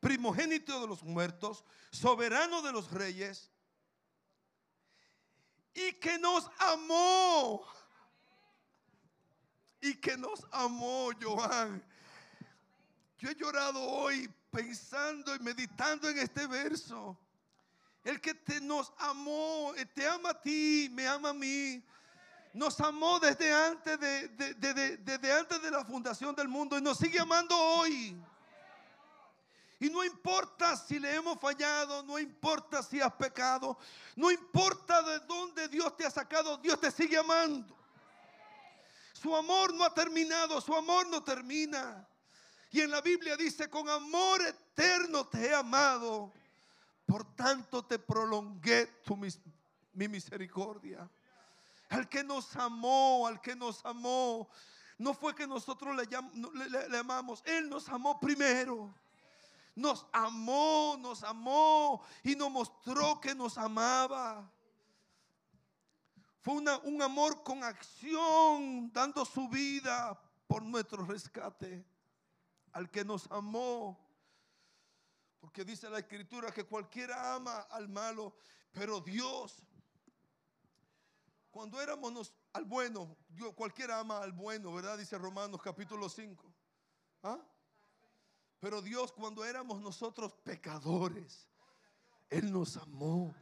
primogénito 0.00 0.80
de 0.80 0.86
los 0.86 1.02
muertos, 1.02 1.64
soberano 1.90 2.62
de 2.62 2.72
los 2.72 2.90
reyes 2.90 3.52
y 5.74 5.92
que 5.94 6.18
nos 6.18 6.50
amó. 6.58 7.66
Y 9.80 9.94
que 9.94 10.16
nos 10.16 10.46
amó, 10.52 11.10
Johan. 11.20 11.82
Yo 13.18 13.30
he 13.30 13.34
llorado 13.34 13.80
hoy 13.80 14.32
pensando 14.50 15.34
y 15.34 15.38
meditando 15.40 16.08
en 16.08 16.18
este 16.18 16.46
verso. 16.46 17.18
El 18.04 18.20
que 18.20 18.34
te 18.34 18.60
nos 18.60 18.92
amó, 18.98 19.72
eh, 19.76 19.86
te 19.86 20.06
ama 20.06 20.30
a 20.30 20.40
ti, 20.40 20.88
me 20.92 21.06
ama 21.06 21.30
a 21.30 21.34
mí. 21.34 21.82
Nos 22.52 22.78
amó 22.80 23.18
desde 23.18 23.52
antes 23.52 23.98
de, 23.98 24.28
desde 24.98 25.32
antes 25.32 25.62
de 25.62 25.70
la 25.70 25.84
fundación 25.84 26.34
del 26.34 26.48
mundo 26.48 26.76
y 26.76 26.82
nos 26.82 26.98
sigue 26.98 27.18
amando 27.18 27.56
hoy. 27.56 28.16
Y 29.82 29.90
no 29.90 30.04
importa 30.04 30.76
si 30.76 30.98
le 31.00 31.12
hemos 31.12 31.40
fallado, 31.40 32.04
no 32.04 32.16
importa 32.18 32.84
si 32.84 33.00
has 33.00 33.12
pecado, 33.14 33.76
no 34.14 34.30
importa 34.30 35.02
de 35.02 35.18
dónde 35.26 35.66
Dios 35.66 35.96
te 35.96 36.06
ha 36.06 36.10
sacado, 36.10 36.56
Dios 36.58 36.78
te 36.78 36.90
sigue 36.90 37.18
amando. 37.18 37.76
Su 39.12 39.34
amor 39.34 39.74
no 39.74 39.84
ha 39.84 39.92
terminado, 39.92 40.60
su 40.60 40.74
amor 40.74 41.08
no 41.08 41.24
termina. 41.24 42.06
Y 42.70 42.80
en 42.80 42.90
la 42.90 43.00
Biblia 43.00 43.36
dice, 43.36 43.68
con 43.68 43.88
amor 43.88 44.40
eterno 44.42 45.26
te 45.26 45.46
he 45.46 45.54
amado. 45.54 46.32
Por 47.04 47.34
tanto 47.34 47.84
te 47.84 47.98
prolongué 47.98 48.86
tu, 49.04 49.16
mi 49.16 50.06
misericordia. 50.06 51.08
Al 51.92 52.08
que 52.08 52.24
nos 52.24 52.56
amó, 52.56 53.26
al 53.26 53.40
que 53.42 53.54
nos 53.54 53.84
amó. 53.84 54.48
No 54.96 55.12
fue 55.12 55.34
que 55.34 55.46
nosotros 55.46 55.94
le, 55.94 56.88
le, 56.88 56.98
amamos, 56.98 57.42
Él 57.44 57.68
nos 57.68 57.86
amó 57.90 58.18
primero. 58.18 58.94
Nos 59.74 60.06
amó, 60.10 60.96
nos 60.98 61.22
amó 61.22 62.02
y 62.22 62.34
nos 62.34 62.50
mostró 62.50 63.20
que 63.20 63.34
nos 63.34 63.58
amaba. 63.58 64.50
Fue 66.40 66.54
un 66.54 67.02
amor 67.02 67.42
con 67.42 67.62
acción, 67.62 68.90
dando 68.92 69.24
su 69.26 69.48
vida 69.48 70.18
por 70.46 70.62
nuestro 70.62 71.04
rescate. 71.04 71.84
Al 72.72 72.90
que 72.90 73.04
nos 73.04 73.30
amó. 73.30 73.98
Porque 75.40 75.62
dice 75.62 75.90
la 75.90 75.98
escritura 75.98 76.52
que 76.52 76.64
cualquiera 76.64 77.34
ama 77.34 77.66
al 77.70 77.88
malo, 77.88 78.34
pero 78.72 79.00
Dios, 79.00 79.62
cuando 81.52 81.80
éramos 81.80 82.32
al 82.54 82.64
bueno, 82.64 83.14
Dios, 83.28 83.52
cualquiera 83.54 84.00
ama 84.00 84.22
al 84.22 84.32
bueno, 84.32 84.72
¿verdad? 84.72 84.96
Dice 84.96 85.18
Romanos 85.18 85.60
capítulo 85.62 86.08
5. 86.08 86.50
¿Ah? 87.22 87.38
Pero 88.58 88.80
Dios, 88.80 89.12
cuando 89.12 89.44
éramos 89.44 89.80
nosotros 89.80 90.32
pecadores, 90.42 91.46
Él 92.30 92.50
nos 92.50 92.78
amó. 92.78 93.34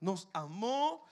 Nos 0.00 0.28
amó, 0.34 1.06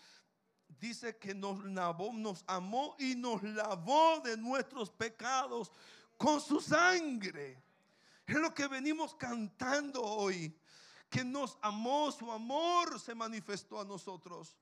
dice 0.78 1.16
que 1.16 1.34
nos 1.34 1.64
lavó, 1.64 2.12
nos 2.12 2.44
amó 2.46 2.94
y 2.98 3.14
nos 3.14 3.42
lavó 3.42 4.20
de 4.20 4.36
nuestros 4.36 4.90
pecados 4.90 5.72
con 6.18 6.42
su 6.42 6.60
sangre. 6.60 7.62
Es 8.26 8.36
lo 8.36 8.52
que 8.52 8.68
venimos 8.68 9.14
cantando 9.14 10.02
hoy. 10.02 10.54
Que 11.08 11.24
nos 11.24 11.56
amó, 11.62 12.12
su 12.12 12.30
amor 12.30 13.00
se 13.00 13.14
manifestó 13.14 13.80
a 13.80 13.84
nosotros. 13.84 14.59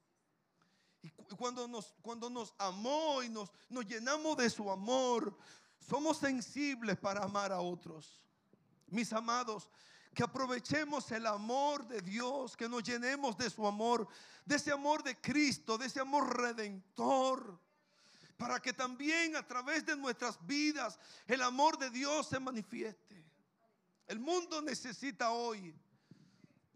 Y 1.02 1.11
cuando 1.37 1.68
nos, 1.68 1.94
cuando 2.02 2.28
nos 2.28 2.54
amó 2.58 3.22
y 3.22 3.28
nos, 3.28 3.50
nos 3.68 3.87
llenamos 3.87 4.37
de 4.37 4.50
su 4.50 4.70
amor, 4.70 5.37
somos 5.78 6.18
sensibles 6.18 6.96
para 6.98 7.22
amar 7.22 7.52
a 7.52 7.61
otros. 7.61 8.20
Mis 8.88 9.12
amados, 9.12 9.68
que 10.14 10.24
aprovechemos 10.24 11.11
el 11.12 11.26
amor 11.26 11.87
de 11.87 12.00
Dios, 12.00 12.56
que 12.56 12.68
nos 12.68 12.82
llenemos 12.82 13.37
de 13.37 13.48
su 13.50 13.66
amor, 13.66 14.08
de 14.44 14.56
ese 14.56 14.72
amor 14.72 15.02
de 15.02 15.20
Cristo, 15.20 15.78
de 15.78 15.87
ese 15.87 16.00
amor 16.00 16.37
redentor, 16.37 17.61
para 18.37 18.61
que 18.61 18.72
también 18.72 19.37
a 19.37 19.46
través 19.46 19.84
de 19.84 19.96
nuestras 19.96 20.44
vidas 20.46 20.98
el 21.26 21.42
amor 21.42 21.78
de 21.78 21.90
Dios 21.90 22.26
se 22.28 22.40
manifieste. 22.40 23.24
El 24.06 24.18
mundo 24.18 24.62
necesita 24.62 25.30
hoy, 25.30 25.74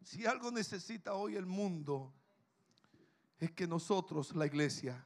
si 0.04 0.26
algo 0.26 0.50
necesita 0.50 1.14
hoy 1.14 1.37
el 1.37 1.46
mundo, 1.46 2.12
es 3.42 3.50
que 3.50 3.66
nosotros, 3.66 4.37
la 4.37 4.46
iglesia, 4.46 5.05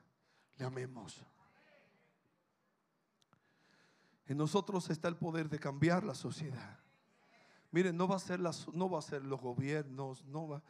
le 0.58 0.66
amemos. 0.66 1.24
En 4.26 4.36
nosotros 4.36 4.90
está 4.90 5.08
el 5.08 5.16
poder 5.16 5.48
de 5.48 5.58
cambiar 5.58 6.04
la 6.04 6.14
sociedad. 6.14 6.78
Miren, 7.70 7.96
no 7.96 8.06
va 8.06 8.16
a 8.16 8.18
ser, 8.18 8.40
las, 8.40 8.68
no 8.68 8.90
va 8.90 8.98
a 8.98 9.02
ser 9.02 9.24
los 9.24 9.40
gobiernos, 9.40 10.22
no 10.26 10.48
va, 10.48 10.62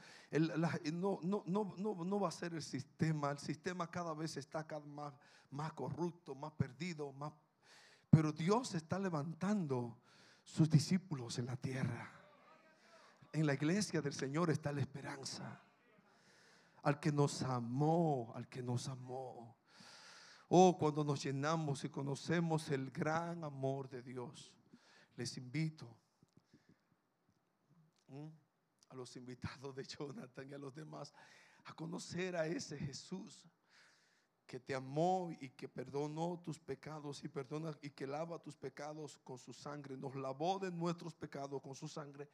no, 0.92 1.20
no, 1.22 1.74
no 2.04 2.20
va 2.20 2.28
a 2.28 2.30
ser 2.30 2.54
el 2.54 2.62
sistema. 2.62 3.32
El 3.32 3.40
sistema 3.40 3.90
cada 3.90 4.14
vez 4.14 4.36
está 4.36 4.64
cada 4.64 4.86
más, 4.86 5.12
más 5.50 5.72
corrupto, 5.72 6.36
más 6.36 6.52
perdido, 6.52 7.12
más... 7.14 7.32
Pero 8.10 8.30
Dios 8.30 8.76
está 8.76 8.96
levantando 8.96 9.98
sus 10.44 10.70
discípulos 10.70 11.40
en 11.40 11.46
la 11.46 11.56
tierra. 11.56 12.12
En 13.32 13.44
la 13.44 13.54
iglesia 13.54 14.00
del 14.00 14.14
Señor 14.14 14.50
está 14.50 14.70
la 14.70 14.82
esperanza. 14.82 15.65
Al 16.86 17.00
que 17.00 17.10
nos 17.10 17.42
amó, 17.42 18.32
al 18.36 18.48
que 18.48 18.62
nos 18.62 18.86
amó. 18.86 19.58
Oh, 20.46 20.78
cuando 20.78 21.02
nos 21.02 21.20
llenamos 21.20 21.82
y 21.82 21.88
conocemos 21.88 22.70
el 22.70 22.92
gran 22.92 23.42
amor 23.42 23.88
de 23.88 24.02
Dios, 24.02 24.54
les 25.16 25.36
invito 25.36 25.98
a 28.88 28.94
los 28.94 29.16
invitados 29.16 29.74
de 29.74 29.82
Jonathan 29.82 30.48
y 30.48 30.54
a 30.54 30.58
los 30.58 30.76
demás 30.76 31.12
a 31.64 31.72
conocer 31.72 32.36
a 32.36 32.46
ese 32.46 32.78
Jesús 32.78 33.48
que 34.46 34.60
te 34.60 34.72
amó 34.72 35.32
y 35.40 35.50
que 35.50 35.68
perdonó 35.68 36.40
tus 36.44 36.60
pecados 36.60 37.24
y 37.24 37.28
perdona 37.28 37.76
y 37.82 37.90
que 37.90 38.06
lava 38.06 38.40
tus 38.40 38.56
pecados 38.56 39.18
con 39.24 39.38
su 39.38 39.52
sangre, 39.52 39.96
nos 39.96 40.14
lavó 40.14 40.60
de 40.60 40.70
nuestros 40.70 41.16
pecados 41.16 41.60
con 41.60 41.74
su 41.74 41.88
sangre. 41.88 42.28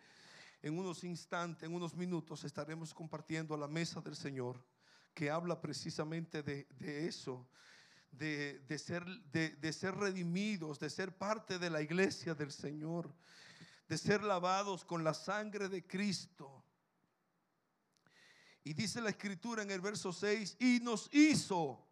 En 0.62 0.78
unos 0.78 1.02
instantes, 1.02 1.64
en 1.64 1.74
unos 1.74 1.94
minutos 1.94 2.44
estaremos 2.44 2.94
compartiendo 2.94 3.56
la 3.56 3.66
mesa 3.66 4.00
del 4.00 4.14
Señor 4.14 4.64
que 5.12 5.30
habla 5.30 5.60
precisamente 5.60 6.42
de, 6.42 6.66
eso, 7.06 7.48
de, 8.12 8.60
de 8.60 8.78
ser, 8.78 9.04
de, 9.04 9.50
de 9.50 9.72
ser 9.72 9.94
redimidos, 9.94 10.78
de 10.78 10.88
ser 10.88 11.16
parte 11.16 11.58
de 11.58 11.68
la 11.68 11.82
iglesia 11.82 12.34
del 12.34 12.52
Señor, 12.52 13.12
de 13.88 13.98
ser 13.98 14.22
lavados 14.22 14.84
con 14.84 15.04
la 15.04 15.12
sangre 15.12 15.68
de 15.68 15.86
Cristo. 15.86 16.64
Y 18.64 18.72
dice 18.72 19.00
la 19.00 19.10
escritura 19.10 19.62
en 19.62 19.70
el 19.70 19.80
verso 19.80 20.12
6, 20.12 20.56
y 20.60 20.78
nos 20.80 21.12
hizo 21.12 21.84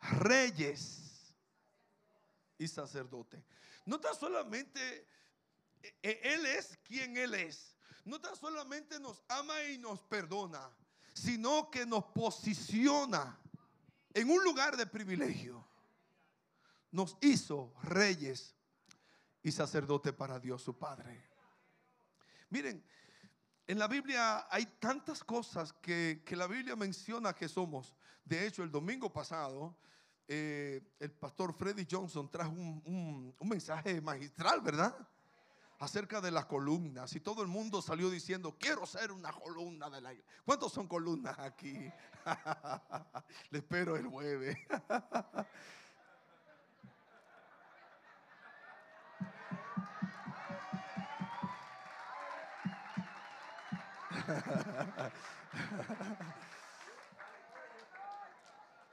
reyes 0.00 1.34
y 2.58 2.66
sacerdote. 2.66 3.44
No 3.84 4.00
tan 4.00 4.14
solamente 4.14 5.06
eh, 5.82 5.94
eh, 6.02 6.20
Él 6.22 6.46
es 6.46 6.78
quien 6.84 7.16
Él 7.16 7.34
es. 7.34 7.71
No 8.04 8.20
tan 8.20 8.34
solamente 8.36 8.98
nos 8.98 9.22
ama 9.28 9.62
y 9.64 9.78
nos 9.78 10.00
perdona, 10.02 10.68
sino 11.12 11.70
que 11.70 11.86
nos 11.86 12.04
posiciona 12.06 13.38
en 14.14 14.30
un 14.30 14.42
lugar 14.42 14.76
de 14.76 14.86
privilegio. 14.86 15.64
Nos 16.90 17.16
hizo 17.20 17.72
reyes 17.82 18.54
y 19.42 19.52
sacerdote 19.52 20.12
para 20.12 20.38
Dios 20.38 20.62
su 20.62 20.76
Padre. 20.78 21.24
Miren, 22.50 22.84
en 23.66 23.78
la 23.78 23.86
Biblia 23.88 24.46
hay 24.50 24.66
tantas 24.78 25.22
cosas 25.24 25.72
que, 25.72 26.22
que 26.26 26.36
la 26.36 26.46
Biblia 26.46 26.76
menciona 26.76 27.32
que 27.32 27.48
somos. 27.48 27.94
De 28.24 28.46
hecho, 28.46 28.62
el 28.62 28.70
domingo 28.70 29.10
pasado, 29.12 29.76
eh, 30.28 30.82
el 30.98 31.10
pastor 31.12 31.54
Freddy 31.54 31.86
Johnson 31.90 32.30
trajo 32.30 32.50
un, 32.52 32.82
un- 32.84 33.34
un 33.38 33.48
mensaje 33.48 34.00
magistral, 34.00 34.60
¿verdad? 34.60 34.94
Acerca 35.82 36.20
de 36.20 36.30
las 36.30 36.44
columnas. 36.44 37.12
Y 37.16 37.20
todo 37.20 37.42
el 37.42 37.48
mundo 37.48 37.82
salió 37.82 38.08
diciendo, 38.08 38.56
quiero 38.56 38.86
ser 38.86 39.10
una 39.10 39.32
columna 39.32 39.90
de 39.90 40.00
la 40.00 40.12
iglesia. 40.12 40.32
¿Cuántos 40.44 40.72
son 40.72 40.86
columnas 40.86 41.36
aquí? 41.40 41.74
Le 43.50 43.58
espero 43.58 43.96
el 43.96 44.06
jueves. 44.06 44.56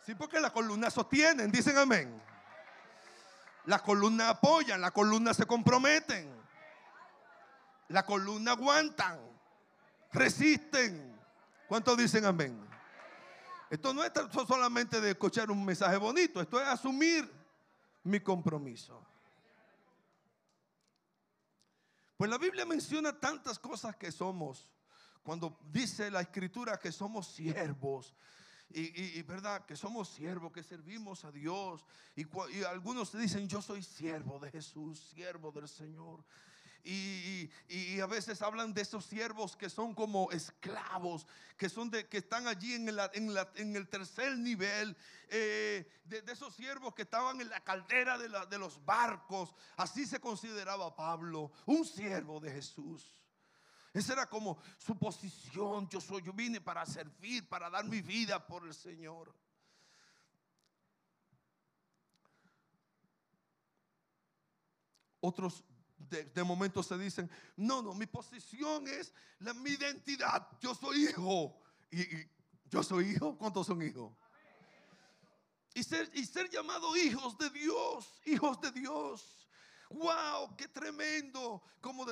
Sí, 0.06 0.16
porque 0.16 0.40
las 0.40 0.52
columnas 0.52 0.92
sostienen, 0.92 1.52
dicen 1.52 1.78
amén. 1.78 2.20
Las 3.66 3.84
columnas 3.84 4.30
apoyan, 4.30 4.82
las 4.82 4.90
columnas 4.92 5.38
se 5.38 5.46
comprometen. 5.46 6.39
Las 7.90 8.04
columnas 8.04 8.56
aguantan, 8.56 9.20
resisten. 10.14 11.20
¿Cuántos 11.68 11.98
dicen 11.98 12.26
amén? 12.26 12.68
Esto 13.70 13.94
no 13.94 14.04
es 14.04 14.12
solamente 14.48 15.00
de 15.00 15.12
escuchar 15.12 15.52
un 15.52 15.64
mensaje 15.64 15.98
bonito, 15.98 16.42
esto 16.42 16.60
es 16.60 16.68
asumir 16.68 17.30
mi 18.04 18.20
compromiso. 18.20 19.06
Pues 22.18 22.30
la 22.30 22.38
Biblia 22.38 22.66
menciona 22.66 23.18
tantas 23.18 23.58
cosas 23.58 23.96
que 23.96 24.12
somos. 24.12 24.68
Cuando 25.24 25.58
dice 25.72 26.12
la 26.12 26.22
escritura 26.22 26.78
que 26.78 26.92
somos 26.92 27.28
siervos. 27.28 28.14
Y, 28.72 29.22
verdad 29.24 29.66
que 29.66 29.76
somos 29.76 30.10
siervos, 30.10 30.52
que 30.52 30.62
servimos 30.62 31.24
a 31.24 31.32
Dios. 31.32 31.86
Y 32.16 32.64
algunos 32.64 33.18
dicen, 33.18 33.48
yo 33.48 33.62
soy 33.62 33.84
siervo 33.84 34.38
de 34.40 34.52
Jesús, 34.52 35.00
siervo 35.14 35.52
del 35.52 35.68
Señor. 35.68 36.24
Y, 36.84 37.50
y- 37.68 38.00
a 38.00 38.06
veces 38.06 38.42
hablan 38.42 38.74
de 38.74 38.82
esos 38.82 39.06
siervos 39.06 39.56
que 39.56 39.70
son 39.70 39.94
como 39.94 40.32
esclavos, 40.32 41.28
que 41.58 41.68
son 41.70 41.90
de, 41.90 42.08
que 42.08 42.18
están 42.20 42.48
allí 42.48 42.74
en, 42.74 42.96
la- 42.96 43.12
en 43.14 43.76
el 43.76 43.88
tercer 43.90 44.38
nivel, 44.38 44.96
eh, 45.28 45.86
de, 46.06 46.22
de 46.22 46.32
esos 46.34 46.56
siervos 46.56 46.94
que 46.96 47.02
estaban 47.04 47.42
en 47.42 47.50
la 47.50 47.60
caldera 47.64 48.18
de, 48.18 48.30
la- 48.30 48.46
de 48.46 48.58
los 48.58 48.84
barcos. 48.86 49.54
Así 49.78 50.06
se 50.06 50.20
consideraba 50.20 50.96
Pablo, 50.96 51.52
un 51.66 51.86
siervo 51.86 52.40
de 52.40 52.52
Jesús. 52.52 53.06
Esa 53.94 54.14
era 54.14 54.30
como 54.30 54.62
su 54.78 54.98
posición. 54.98 55.90
Yo 55.90 56.00
soy, 56.00 56.22
yo 56.22 56.32
vine 56.32 56.62
para 56.62 56.86
servir, 56.86 57.48
para 57.50 57.70
dar 57.70 57.84
mi 57.86 58.02
vida 58.02 58.46
por 58.46 58.66
el 58.66 58.74
Señor. 58.74 59.34
Otros 65.22 65.64
de, 66.10 66.44
momento 66.44 66.82
se 66.84 66.98
dicen, 66.98 67.30
no, 67.56 67.82
no, 67.82 67.94
mi 67.94 68.06
posición 68.06 68.88
es 68.88 69.14
la, 69.40 69.54
mi 69.54 69.72
identidad. 69.72 70.48
Yo 70.60 70.74
soy 70.76 71.08
hijo. 71.08 71.60
Y, 71.92 72.04
yo 72.70 72.84
soy 72.84 73.12
hijo. 73.12 73.38
¿Cuántos 73.38 73.68
son 73.68 73.82
hijos? 73.82 74.12
Y 75.74 75.84
ser, 75.84 76.10
y 76.14 76.26
ser 76.26 76.50
llamados 76.50 76.98
hijos 76.98 77.38
de 77.38 77.50
Dios, 77.52 78.22
hijos 78.26 78.60
de 78.62 78.72
Dios. 78.72 79.48
¡Wow! 79.90 80.56
¡Qué 80.56 80.68
tremendo! 80.68 81.64
Como 81.82 82.06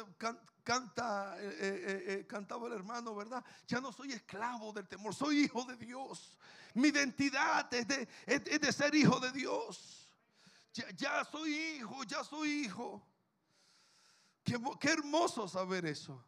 canta, 0.63 1.35
eh, 1.39 1.57
eh, 1.59 2.03
eh, 2.07 2.27
cantaba 2.27 2.67
el 2.67 2.73
hermano, 2.73 3.15
¿verdad? 3.15 3.43
Ya 3.67 3.79
no 3.79 3.91
soy 3.91 4.13
esclavo 4.13 4.73
del 4.73 4.87
temor, 4.87 5.13
soy 5.13 5.43
hijo 5.43 5.63
de 5.65 5.75
Dios. 5.75 6.37
Mi 6.73 6.87
identidad 6.89 7.71
es 7.73 7.87
de, 7.87 8.07
es- 8.25 8.43
de 8.43 8.73
ser 8.73 8.95
hijo 8.95 9.19
de 9.19 9.31
Dios. 9.31 10.09
Ya 10.95 11.23
soy 11.25 11.53
hijo, 11.55 12.03
ya 12.03 12.23
soy 12.23 12.65
hijo. 12.65 13.05
Qué, 14.47 14.57
mo- 14.57 14.79
qué 14.79 14.91
hermoso 14.91 15.45
saber 15.45 15.85
eso. 15.85 16.23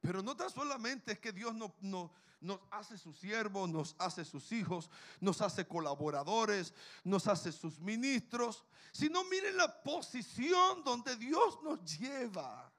Pero 0.00 0.22
no 0.22 0.34
tan 0.34 0.48
solamente 0.48 1.12
es 1.12 1.18
que 1.18 1.30
Dios 1.30 1.54
no- 1.54 1.74
no- 1.82 2.10
nos 2.40 2.58
hace 2.70 2.96
sus 2.96 3.18
siervos, 3.18 3.68
nos 3.68 3.94
hace 3.98 4.24
sus 4.24 4.50
hijos, 4.50 4.88
nos 5.20 5.42
hace 5.42 5.66
colaboradores, 5.68 6.72
nos 7.04 7.28
hace 7.28 7.52
sus 7.52 7.78
ministros, 7.78 8.64
sino 8.92 9.22
miren 9.24 9.58
la 9.58 9.82
posición 9.82 10.82
donde 10.82 11.14
Dios 11.16 11.58
nos 11.62 11.84
lleva 11.98 12.72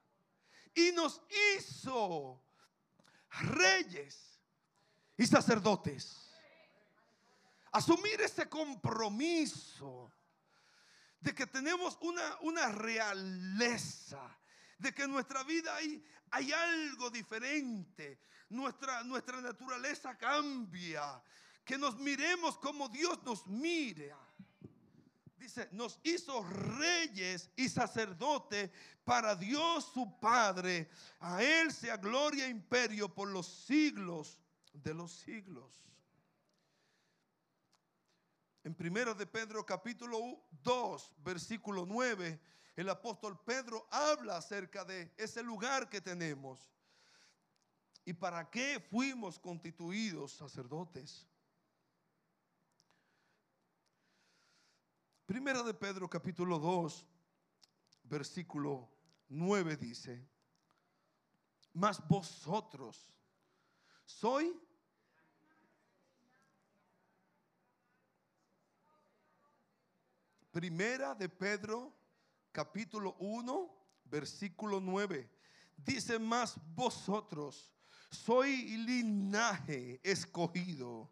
y 0.74 0.90
nos 0.90 1.20
hizo 1.56 2.42
reyes 3.40 4.40
y 5.16 5.26
sacerdotes. 5.28 6.28
Asumir 7.70 8.20
ese 8.20 8.48
compromiso 8.48 10.10
de 11.24 11.34
que 11.34 11.46
tenemos 11.46 11.96
una, 12.02 12.36
una 12.42 12.70
realeza, 12.70 14.20
de 14.78 14.92
que 14.92 15.04
en 15.04 15.10
nuestra 15.10 15.42
vida 15.42 15.74
hay, 15.74 16.04
hay 16.30 16.52
algo 16.52 17.08
diferente, 17.08 18.20
nuestra, 18.50 19.02
nuestra 19.04 19.40
naturaleza 19.40 20.18
cambia, 20.18 21.22
que 21.64 21.78
nos 21.78 21.96
miremos 21.98 22.58
como 22.58 22.90
Dios 22.90 23.22
nos 23.24 23.46
mira. 23.46 24.18
Dice, 25.38 25.66
nos 25.72 25.98
hizo 26.02 26.42
reyes 26.42 27.50
y 27.56 27.70
sacerdotes 27.70 28.70
para 29.02 29.34
Dios 29.34 29.90
su 29.94 30.20
Padre. 30.20 30.90
A 31.20 31.42
Él 31.42 31.72
sea 31.72 31.96
gloria 31.96 32.44
e 32.44 32.50
imperio 32.50 33.12
por 33.12 33.28
los 33.28 33.46
siglos 33.46 34.38
de 34.74 34.92
los 34.92 35.10
siglos. 35.10 35.84
En 38.64 38.74
primero 38.74 39.14
de 39.14 39.26
Pedro 39.26 39.64
capítulo 39.66 40.18
2, 40.62 41.12
versículo 41.18 41.84
9, 41.84 42.40
el 42.76 42.88
apóstol 42.88 43.38
Pedro 43.44 43.86
habla 43.90 44.38
acerca 44.38 44.86
de 44.86 45.12
ese 45.18 45.42
lugar 45.42 45.90
que 45.90 46.00
tenemos. 46.00 46.72
¿Y 48.06 48.14
para 48.14 48.48
qué 48.50 48.80
fuimos 48.90 49.38
constituidos 49.38 50.32
sacerdotes? 50.32 51.26
Primera 55.26 55.62
de 55.62 55.74
Pedro 55.74 56.08
capítulo 56.08 56.58
2, 56.58 57.06
versículo 58.04 58.90
9 59.28 59.76
dice, 59.76 60.26
mas 61.74 62.00
vosotros 62.08 63.12
soy 64.06 64.58
Primera 70.54 71.16
de 71.16 71.28
Pedro, 71.28 71.92
capítulo 72.52 73.16
1, 73.18 73.76
versículo 74.04 74.78
9. 74.78 75.28
Dice 75.76 76.16
más 76.20 76.54
vosotros, 76.76 77.74
soy 78.08 78.76
linaje 78.76 80.00
escogido. 80.04 81.10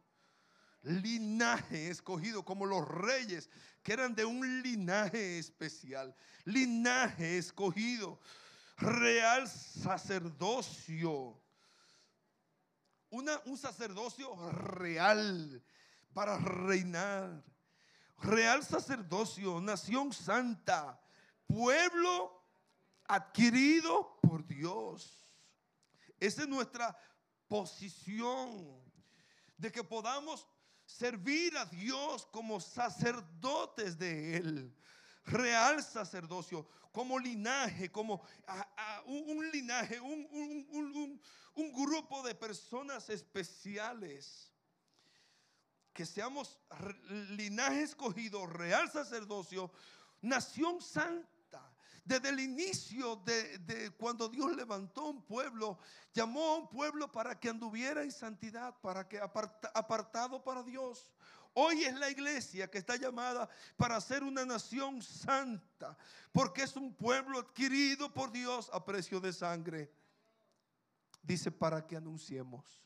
Linaje 0.84 1.88
escogido 1.90 2.44
como 2.44 2.66
los 2.66 2.86
reyes 2.86 3.50
que 3.82 3.94
eran 3.94 4.14
de 4.14 4.24
un 4.24 4.62
linaje 4.62 5.40
especial. 5.40 6.14
Linaje 6.44 7.36
escogido. 7.36 8.20
Real 8.76 9.48
sacerdocio. 9.48 11.36
Una, 13.10 13.40
un 13.46 13.58
sacerdocio 13.58 14.36
real 14.52 15.60
para 16.14 16.38
reinar 16.38 17.42
real 18.22 18.64
sacerdocio, 18.64 19.60
nación 19.60 20.12
santa, 20.12 21.00
pueblo 21.46 22.42
adquirido 23.04 24.18
por 24.22 24.46
Dios. 24.46 25.26
Esa 26.18 26.42
es 26.42 26.48
nuestra 26.48 26.96
posición 27.48 28.80
de 29.58 29.72
que 29.72 29.82
podamos 29.82 30.46
servir 30.86 31.56
a 31.58 31.64
Dios 31.66 32.26
como 32.26 32.60
sacerdotes 32.60 33.98
de 33.98 34.36
Él. 34.36 34.76
Real 35.24 35.82
sacerdocio, 35.82 36.66
como 36.90 37.18
linaje, 37.18 37.90
como 37.90 38.24
un, 39.06 39.50
linaje, 39.50 40.00
un, 40.00 41.20
grupo 41.72 42.22
de 42.22 42.34
personas 42.34 43.08
especiales 43.08 44.51
que 45.92 46.06
seamos 46.06 46.58
linaje 47.30 47.82
escogido, 47.82 48.46
real 48.46 48.90
sacerdocio, 48.90 49.70
nación 50.20 50.80
santa. 50.80 51.28
Desde 52.04 52.30
el 52.30 52.40
inicio 52.40 53.16
de, 53.16 53.92
cuando 53.96 54.28
Dios 54.28 54.56
levantó 54.56 55.06
un 55.06 55.22
pueblo, 55.22 55.78
llamó 56.12 56.54
a 56.54 56.56
un 56.56 56.68
pueblo 56.68 57.12
para 57.12 57.38
que 57.38 57.48
anduviera 57.48 58.02
en 58.02 58.10
santidad, 58.10 58.74
para 58.80 59.08
que 59.08 59.20
apartado 59.20 60.42
para 60.42 60.62
Dios. 60.64 61.12
Hoy 61.54 61.84
es 61.84 61.94
la 61.94 62.10
iglesia 62.10 62.68
que 62.68 62.78
está 62.78 62.96
llamada 62.96 63.48
para 63.76 64.00
ser 64.00 64.24
una 64.24 64.44
nación 64.44 65.02
santa, 65.02 65.96
porque 66.32 66.62
es 66.62 66.74
un 66.76 66.94
pueblo 66.94 67.38
adquirido 67.38 68.12
por 68.12 68.32
Dios 68.32 68.70
a 68.72 68.84
precio 68.84 69.20
de 69.20 69.32
sangre. 69.32 69.92
Dice, 71.22 71.52
para 71.52 71.86
que 71.86 71.96
anunciemos. 71.96 72.82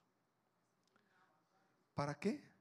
¿Para 1.95 2.19
qué? 2.19 2.56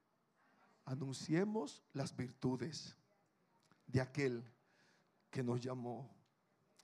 Anunciemos 0.86 1.84
las 1.94 2.16
virtudes 2.16 2.96
de 3.88 4.02
aquel 4.02 4.44
que 5.30 5.44
nos 5.44 5.60
llamó 5.60 6.10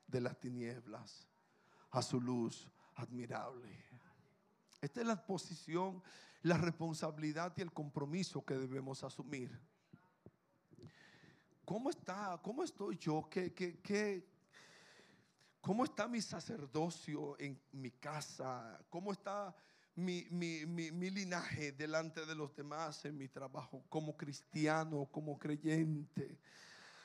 de 0.07 0.21
las 0.21 0.39
tinieblas 0.39 1.27
a 1.91 2.01
su 2.01 2.19
luz 2.19 2.67
admirable. 2.95 3.69
Esta 4.81 5.01
es 5.01 5.07
la 5.07 5.25
posición, 5.25 6.03
la 6.41 6.57
responsabilidad 6.57 7.53
y 7.55 7.61
el 7.61 7.71
compromiso 7.71 8.43
que 8.43 8.55
debemos 8.55 9.03
asumir. 9.03 9.57
¿Cómo 11.63 11.89
está? 11.89 12.39
¿Cómo 12.43 12.63
estoy 12.63 12.97
yo? 12.97 13.29
¿Qué, 13.29 13.53
qué, 13.53 13.79
qué, 13.79 14.27
cómo 15.61 15.85
está 15.85 16.07
mi 16.07 16.21
sacerdocio 16.21 17.39
en 17.39 17.61
mi 17.71 17.91
casa? 17.91 18.83
¿Cómo 18.89 19.11
está 19.11 19.55
mi, 19.95 20.25
mi, 20.29 21.09
linaje 21.09 21.71
delante 21.71 22.25
de 22.25 22.35
los 22.35 22.55
demás 22.55 23.03
en 23.05 23.17
mi 23.17 23.27
trabajo, 23.27 23.83
como 23.89 24.15
cristiano, 24.15 25.07
como 25.11 25.37
creyente. 25.37 26.39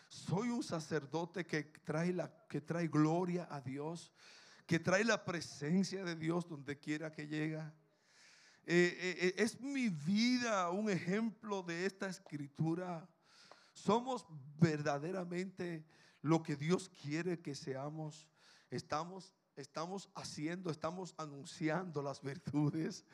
Soy 0.09 0.51
un 0.51 0.62
sacerdote 0.62 1.44
que 1.44 1.64
trae, 1.64 2.12
la, 2.12 2.33
que 2.49 2.61
trae 2.61 2.88
gloria 2.88 3.49
a 3.51 3.61
Dios, 3.61 4.12
que 4.66 4.79
trae 4.79 5.05
la 5.05 5.25
presencia 5.25 6.05
de 6.05 6.14
Dios 6.14 6.49
donde 6.49 6.79
quiera 6.79 7.12
que 7.12 7.27
llega. 7.27 7.75
Eh, 8.66 8.96
eh, 9.01 9.16
eh, 9.20 9.35
es 9.37 9.61
mi 9.61 9.88
vida 9.88 10.70
un 10.70 10.90
ejemplo 10.90 11.62
de 11.62 11.87
esta 11.87 12.09
escritura. 12.09 13.09
Somos 13.72 14.27
verdaderamente 14.59 15.85
lo 16.22 16.42
que 16.42 16.57
Dios 16.57 16.88
quiere 16.88 17.40
que 17.40 17.55
seamos. 17.55 18.29
Estamos 18.70 19.35
estamos 19.57 20.09
haciendo, 20.14 20.71
estamos 20.71 21.14
anunciando 21.16 22.03
las 22.03 22.21
virtudes 22.21 23.05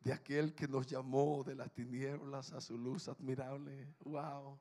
de 0.00 0.12
aquel 0.12 0.54
que 0.54 0.68
nos 0.68 0.86
llamó 0.86 1.42
de 1.44 1.54
las 1.54 1.72
tinieblas 1.72 2.52
a 2.52 2.60
su 2.60 2.76
luz 2.76 3.08
admirable. 3.08 3.94
Wow. 4.04 4.58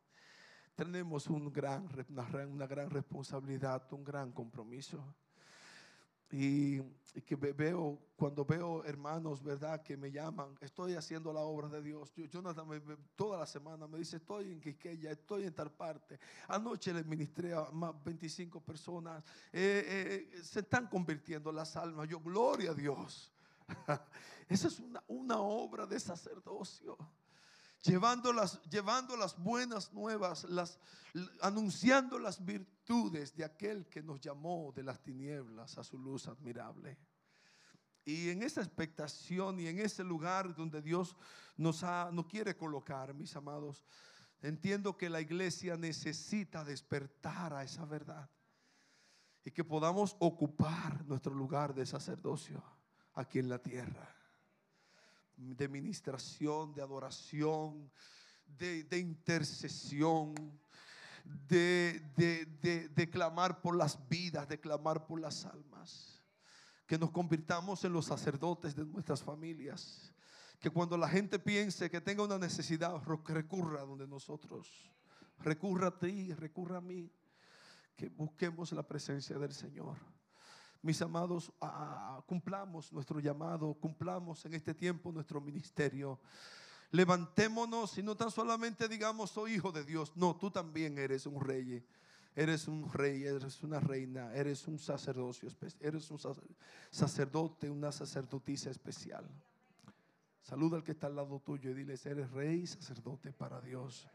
Tenemos 0.76 1.28
una 1.28 1.50
gran 1.50 2.90
responsabilidad, 2.90 3.92
un 3.92 4.04
gran 4.04 4.32
compromiso. 4.32 5.04
Y, 6.32 6.82
que 7.22 7.36
veo, 7.36 8.00
cuando 8.16 8.44
veo 8.44 8.84
hermanos, 8.86 9.44
¿verdad? 9.44 9.84
Que 9.84 9.96
me 9.96 10.12
llaman, 10.12 10.58
estoy 10.62 10.96
haciendo 10.96 11.32
la 11.32 11.42
obra 11.42 11.68
de 11.70 11.82
Dios. 11.82 12.12
Yo, 12.16 12.26
Jonathan 12.26 12.68
toda 13.16 13.38
la 13.38 13.46
semana 13.46 13.88
me 13.88 14.00
dice, 14.00 14.18
estoy 14.18 14.52
en 14.52 14.60
Quiqueya, 14.60 15.12
estoy 15.12 15.44
en 15.44 15.54
tal 15.54 15.72
parte. 15.72 16.20
Anoche 16.48 16.92
le 16.92 17.04
ministré 17.04 17.54
a 17.54 17.70
más 17.72 17.94
25 18.04 18.60
personas. 18.62 19.24
Eh, 19.52 20.30
eh, 20.34 20.44
se 20.44 20.62
están 20.62 20.88
convirtiendo 20.88 21.52
las 21.52 21.76
almas. 21.76 22.08
Yo, 22.08 22.20
gloria 22.20 22.72
a 22.72 22.74
Dios. 22.74 23.32
Esa 24.50 24.68
es 24.68 24.80
una, 24.80 25.04
una 25.08 25.40
obra 25.40 25.86
de 25.86 26.00
sacerdocio 26.00 26.98
llevando 27.84 28.32
las, 28.32 28.62
llevando 28.70 29.16
las 29.18 29.38
buenas 29.38 29.94
nuevas, 29.94 30.46
las, 30.46 30.80
anunciando 31.42 32.18
las 32.18 32.44
virtudes 32.44 33.36
de 33.36 33.44
aquel 33.44 33.88
que 33.88 34.02
nos 34.02 34.20
llamó 34.22 34.72
de 34.76 34.84
las 34.84 35.02
tinieblas 35.02 35.78
a 35.78 35.84
su 35.84 35.98
luz 35.98 36.28
admirable. 36.28 36.98
Y 38.06 38.30
en 38.30 38.44
esa 38.44 38.62
expectación 38.62 39.60
y 39.60 39.68
en 39.68 39.80
ese 39.80 40.04
lugar 40.04 40.56
donde 40.56 40.82
Dios 40.82 41.16
nos, 41.56 41.84
ha, 41.84 42.10
nos 42.12 42.26
quiere 42.26 42.56
colocar, 42.58 43.14
mis 43.14 43.36
amados, 43.36 43.86
entiendo 44.42 44.98
que 44.98 45.10
la 45.10 45.22
iglesia 45.22 45.78
necesita 45.78 46.64
despertar 46.64 47.54
a 47.54 47.64
esa 47.64 47.86
verdad 47.86 48.30
y 49.46 49.52
que 49.52 49.64
podamos 49.64 50.16
ocupar 50.20 51.06
nuestro 51.06 51.34
lugar 51.34 51.74
de 51.74 51.86
sacerdocio 51.86 52.64
aquí 53.14 53.40
en 53.40 53.50
la 53.50 53.60
tierra 53.60 54.23
de 55.56 55.68
ministración, 55.68 56.74
de 56.74 56.82
adoración, 56.82 57.92
de, 58.46 59.00
intercesión, 59.00 60.34
de, 61.48 62.02
de, 62.94 63.10
clamar 63.10 63.62
por 63.62 63.76
las 63.76 63.98
vidas, 64.08 64.48
de 64.48 64.60
clamar 64.60 65.06
por 65.06 65.20
las 65.20 65.46
almas. 65.46 66.22
Que 66.86 66.98
nos 66.98 67.12
convirtamos 67.12 67.84
en 67.86 67.94
los 67.94 68.06
sacerdotes 68.06 68.76
de 68.76 68.86
nuestras 68.86 69.24
familias. 69.24 70.14
Que 70.60 70.70
cuando 70.70 70.98
la 70.98 71.10
gente 71.10 71.40
piense 71.40 71.90
que 71.90 72.02
tenga 72.02 72.24
una 72.24 72.38
necesidad, 72.38 73.02
recurra 73.28 73.82
a 73.82 73.86
donde 73.86 74.08
nosotros. 74.08 74.90
Recurra 75.40 75.88
a 75.88 76.00
ti, 76.00 76.34
recurra 76.34 76.78
a 76.78 76.82
mí. 76.82 77.12
Que 77.96 78.10
busquemos 78.10 78.72
la 78.72 78.84
presencia 78.84 79.38
del 79.38 79.54
Señor 79.54 80.13
mis 80.84 81.02
amados, 81.02 81.52
cumplamos 82.28 82.92
nuestro 82.92 83.20
llamado, 83.20 83.74
cumplamos 83.74 84.46
en 84.46 84.54
este 84.54 84.74
tiempo 84.74 85.12
nuestro 85.12 85.42
ministerio. 85.42 86.20
Levantémonos 86.92 87.98
y 87.98 88.04
no 88.04 88.16
tan 88.16 88.30
solamente 88.30 88.88
digamos 88.88 89.32
soy 89.32 89.54
hijo 89.56 89.72
de 89.72 89.84
Dios, 89.84 90.16
no, 90.16 90.36
tú 90.36 90.52
también 90.52 90.98
eres 91.00 91.26
un 91.26 91.42
rey. 91.42 91.84
Eres 92.36 92.68
un 92.68 92.92
rey, 92.92 93.24
eres 93.24 93.62
una 93.62 93.80
reina, 93.80 94.34
eres 94.34 94.68
un 94.68 94.80
sacerdocio, 94.80 95.50
eres 95.80 96.10
un 96.10 96.20
sacerdote, 96.90 97.70
una 97.70 97.92
sacerdotisa 97.92 98.72
especial. 98.72 99.24
Saluda 100.42 100.78
al 100.78 100.84
que 100.84 100.94
está 100.94 101.08
al 101.08 101.16
lado 101.16 101.40
tuyo 101.40 101.70
y 101.70 101.76
dile, 101.76 101.94
eres 102.04 102.32
rey 102.32 102.66
sacerdote 102.66 103.32
para 103.32 103.62
Dios. 103.62 104.10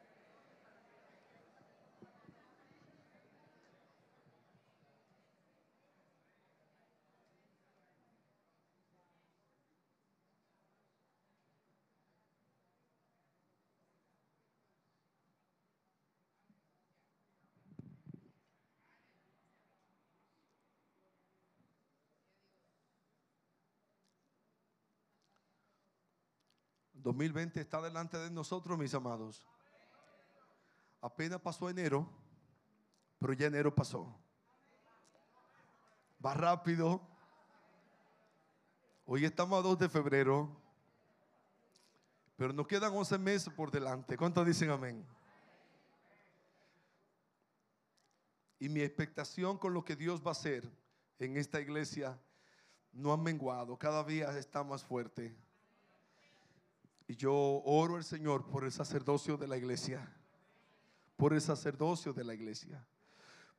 2020 27.19 27.61
está 27.61 27.83
delante 27.83 28.17
de 28.17 28.31
nosotros, 28.31 28.79
mis 28.79 28.95
amados. 28.95 29.45
Apenas 31.01 31.41
pasó 31.41 31.69
enero, 31.69 32.09
pero 33.19 33.33
ya 33.33 33.49
enero 33.49 33.75
pasó. 33.75 34.15
Va 36.25 36.35
rápido. 36.35 37.01
Hoy 39.05 39.25
estamos 39.25 39.59
a 39.59 39.63
2 39.63 39.79
de 39.81 39.89
febrero, 39.89 40.49
pero 42.37 42.53
nos 42.53 42.69
quedan 42.69 42.95
11 42.95 43.19
meses 43.19 43.53
por 43.53 43.73
delante. 43.73 44.17
¿Cuántos 44.17 44.47
dicen 44.47 44.71
amén? 44.71 45.05
Y 48.61 48.69
mi 48.69 48.81
expectación 48.81 49.59
con 49.59 49.75
lo 49.75 49.85
que 49.85 49.97
Dios 49.97 50.23
va 50.25 50.29
a 50.29 50.33
hacer 50.33 50.71
en 51.19 51.37
esta 51.37 51.61
iglesia 51.61 52.17
no 52.93 53.13
ha 53.13 53.17
menguado, 53.17 53.77
cada 53.77 54.05
día 54.05 54.37
está 54.39 54.63
más 54.63 54.85
fuerte. 54.85 55.35
Y 57.09 57.17
yo 57.17 57.35
oro 57.35 57.97
al 57.97 58.05
Señor 58.05 58.47
por 58.47 58.65
el 58.65 58.71
sacerdocio 58.71 59.39
de 59.39 59.49
la 59.49 59.57
iglesia, 59.57 60.15
por 61.17 61.33
el 61.33 61.41
sacerdocio 61.41 62.13
de 62.13 62.23
la 62.23 62.35
iglesia, 62.35 62.87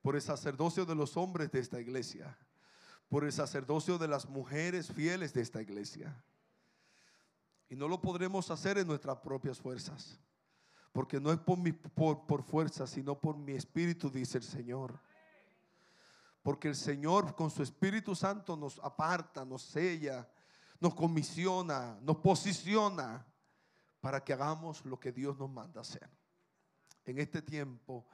por 0.03 0.15
el 0.15 0.21
sacerdocio 0.21 0.85
de 0.85 0.93
los 0.93 1.17
hombres 1.17 1.51
de 1.51 1.59
esta 1.59 1.81
iglesia, 1.81 2.37
por 3.09 3.23
el 3.23 3.33
sacerdocio 3.33 3.97
de 3.97 4.07
las 4.07 4.29
mujeres 4.29 4.93
fieles 4.93 5.33
de 5.33 5.41
esta 5.41 5.63
iglesia. 5.63 6.23
Y 7.69 7.75
no 7.75 7.87
lo 7.87 7.99
podremos 7.99 8.51
hacer 8.51 8.77
en 8.77 8.87
nuestras 8.87 9.17
propias 9.17 9.59
fuerzas. 9.59 10.19
Porque 10.91 11.19
no 11.19 11.31
es 11.31 11.39
por, 11.39 11.59
por, 11.95 12.27
por 12.27 12.43
fuerza, 12.43 12.85
sino 12.85 13.19
por 13.19 13.35
mi 13.35 13.53
espíritu, 13.53 14.11
dice 14.11 14.37
el 14.37 14.43
Señor. 14.43 14.99
Porque 16.43 16.67
el 16.67 16.75
Señor 16.75 17.35
con 17.35 17.49
su 17.49 17.63
Espíritu 17.63 18.15
Santo 18.15 18.55
nos 18.55 18.79
aparta, 18.79 19.43
nos 19.43 19.63
sella, 19.63 20.29
nos 20.79 20.93
comisiona, 20.93 21.97
nos 22.01 22.17
posiciona 22.17 23.25
para 23.99 24.23
que 24.23 24.33
hagamos 24.33 24.85
lo 24.85 24.99
que 24.99 25.11
Dios 25.11 25.37
nos 25.37 25.49
manda 25.49 25.81
hacer. 25.81 26.09
En 27.05 27.19
este 27.19 27.41
tiempo, 27.41 28.05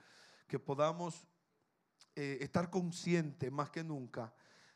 que 0.48 0.60
podamos 0.60 1.28
eh, 2.16 2.38
estar 2.42 2.70
conscientes 2.70 3.52
más 3.52 3.70
que 3.70 3.84
nunca 3.84 4.34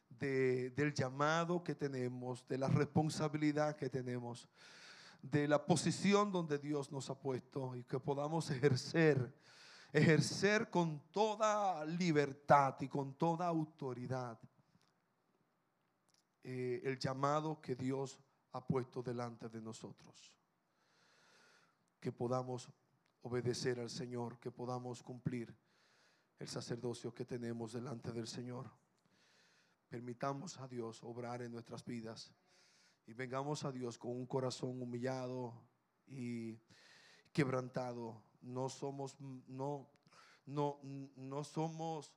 de, 0.10 0.72
del 0.72 0.94
llamado 0.94 1.64
que 1.64 1.76
tenemos, 1.76 2.48
de 2.48 2.58
la 2.58 2.68
responsabilidad 2.68 3.76
que 3.76 3.90
tenemos 3.90 4.48
de 5.22 5.48
la 5.48 5.66
posición 5.66 6.32
donde 6.32 6.58
Dios 6.60 6.92
nos 6.92 7.10
ha 7.10 7.20
puesto 7.20 7.76
y 7.76 7.84
que 7.84 8.00
podamos 8.00 8.50
ejercer, 8.50 9.34
ejercer 9.92 10.70
con 10.70 11.12
toda 11.12 11.84
libertad 11.86 12.76
y 12.80 12.88
con 12.88 13.16
toda 13.16 13.48
autoridad 13.48 14.40
eh, 16.44 16.82
el 16.84 16.98
llamado 16.98 17.60
que 17.62 17.76
Dios 17.76 18.20
ha 18.54 18.66
puesto 18.66 19.04
delante 19.04 19.50
de 19.50 19.62
nosotros. 19.62 20.34
Que 22.00 22.12
podamos 22.12 22.70
obedecer 23.22 23.80
al 23.80 23.90
Señor, 23.90 24.40
que 24.40 24.52
podamos 24.52 25.04
cumplir 25.04 25.56
el 26.40 26.48
sacerdocio 26.48 27.14
que 27.14 27.26
tenemos 27.26 27.74
delante 27.74 28.12
del 28.12 28.28
Señor. 28.28 28.72
Permitamos 29.90 30.58
a 30.60 30.68
Dios 30.68 31.04
obrar 31.04 31.42
en 31.42 31.52
nuestras 31.52 31.84
vidas 31.84 32.34
y 33.06 33.14
vengamos 33.14 33.66
a 33.66 33.72
Dios 33.72 33.98
con 33.98 34.12
un 34.12 34.26
corazón 34.26 34.82
humillado 34.82 35.54
y 36.08 36.58
quebrantado. 37.34 38.24
No 38.42 38.70
somos, 38.70 39.20
no, 39.20 39.90
no, 40.46 40.80
no 40.84 41.44
somos 41.44 42.14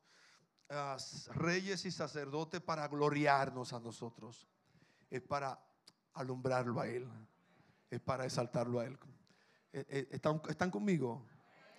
reyes 1.35 1.85
y 1.85 1.90
sacerdotes 1.90 2.61
para 2.61 2.87
gloriarnos 2.88 3.73
a 3.73 3.81
nosotros. 3.81 4.49
Es 5.11 5.23
para 5.23 5.59
alumbrarlo 6.14 6.81
a 6.81 6.88
Él. 6.88 7.09
Es 7.90 8.01
para 8.01 8.25
exaltarlo 8.25 8.81
a 8.81 8.87
Él. 8.87 8.99
Eh, 9.72 9.87
eh, 9.88 10.08
¿Están, 10.11 10.40
están 10.48 10.70
conmigo? 10.70 11.26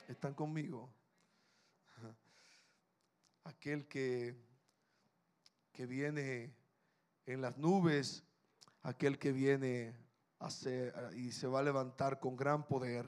Están 0.08 0.34
conmigo. 0.34 0.90
Aquel 3.46 3.88
que, 3.88 4.36
que 5.72 5.86
viene 5.86 6.56
en 7.26 7.42
las 7.42 7.58
nubes 7.58 8.24
aquel 8.84 9.18
que 9.18 9.32
viene 9.32 9.96
a 10.40 10.50
ser, 10.50 10.94
y 11.16 11.32
se 11.32 11.48
va 11.48 11.60
a 11.60 11.64
levantar 11.64 12.20
con 12.20 12.36
gran 12.36 12.68
poder, 12.68 13.06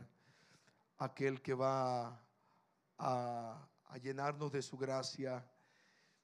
aquel 0.97 1.41
que 1.41 1.53
va 1.53 2.21
a, 2.97 3.69
llenarnos 4.01 4.51
de 4.51 4.61
su 4.61 4.77
gracia 4.77 5.45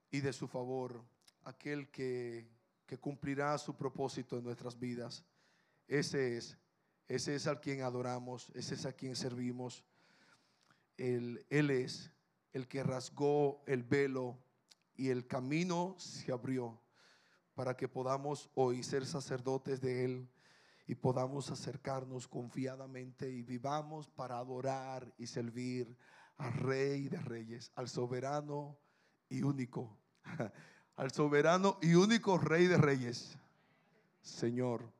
y 0.09 0.19
de 0.19 0.33
su 0.33 0.47
favor, 0.47 1.01
aquel 1.43 1.89
que, 1.89 2.49
que 2.85 2.97
cumplirá 2.97 3.57
su 3.57 3.75
propósito 3.75 4.37
en 4.37 4.43
nuestras 4.43 4.77
vidas. 4.77 5.23
Ese 5.87 6.37
es, 6.37 6.57
ese 7.07 7.35
es 7.35 7.47
al 7.47 7.59
quien 7.59 7.81
adoramos, 7.81 8.51
ese 8.53 8.75
es 8.75 8.85
a 8.85 8.93
quien 8.93 9.15
servimos. 9.15 9.83
Él, 10.97 11.45
él 11.49 11.69
es 11.69 12.11
el 12.53 12.67
que 12.67 12.83
rasgó 12.83 13.63
el 13.65 13.83
velo 13.83 14.37
y 14.95 15.09
el 15.09 15.27
camino 15.27 15.95
se 15.97 16.31
abrió 16.31 16.79
para 17.55 17.75
que 17.75 17.87
podamos 17.87 18.49
hoy 18.55 18.83
ser 18.83 19.05
sacerdotes 19.05 19.81
de 19.81 20.05
Él 20.05 20.29
y 20.87 20.95
podamos 20.95 21.49
acercarnos 21.51 22.27
confiadamente 22.27 23.29
y 23.29 23.43
vivamos 23.43 24.09
para 24.09 24.37
adorar 24.37 25.13
y 25.17 25.27
servir 25.27 25.95
al 26.37 26.53
Rey 26.53 27.07
de 27.07 27.19
Reyes, 27.19 27.71
al 27.75 27.87
soberano 27.87 28.77
y 29.29 29.43
único, 29.43 29.97
al 30.95 31.11
soberano 31.11 31.77
y 31.81 31.93
único 31.93 32.37
Rey 32.37 32.67
de 32.67 32.77
Reyes, 32.77 33.37
Señor 34.21 34.91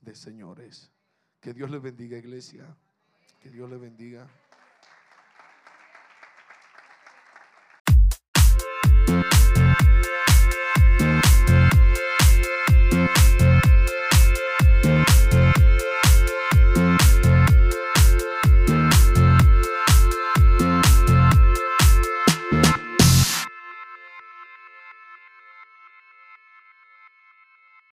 de 0.00 0.14
señores. 0.14 0.90
Que 1.40 1.54
Dios 1.54 1.70
le 1.70 1.78
bendiga, 1.78 2.18
iglesia. 2.18 2.64
Que 3.40 3.48
Dios 3.48 3.68
le 3.70 3.78
bendiga. 3.78 4.28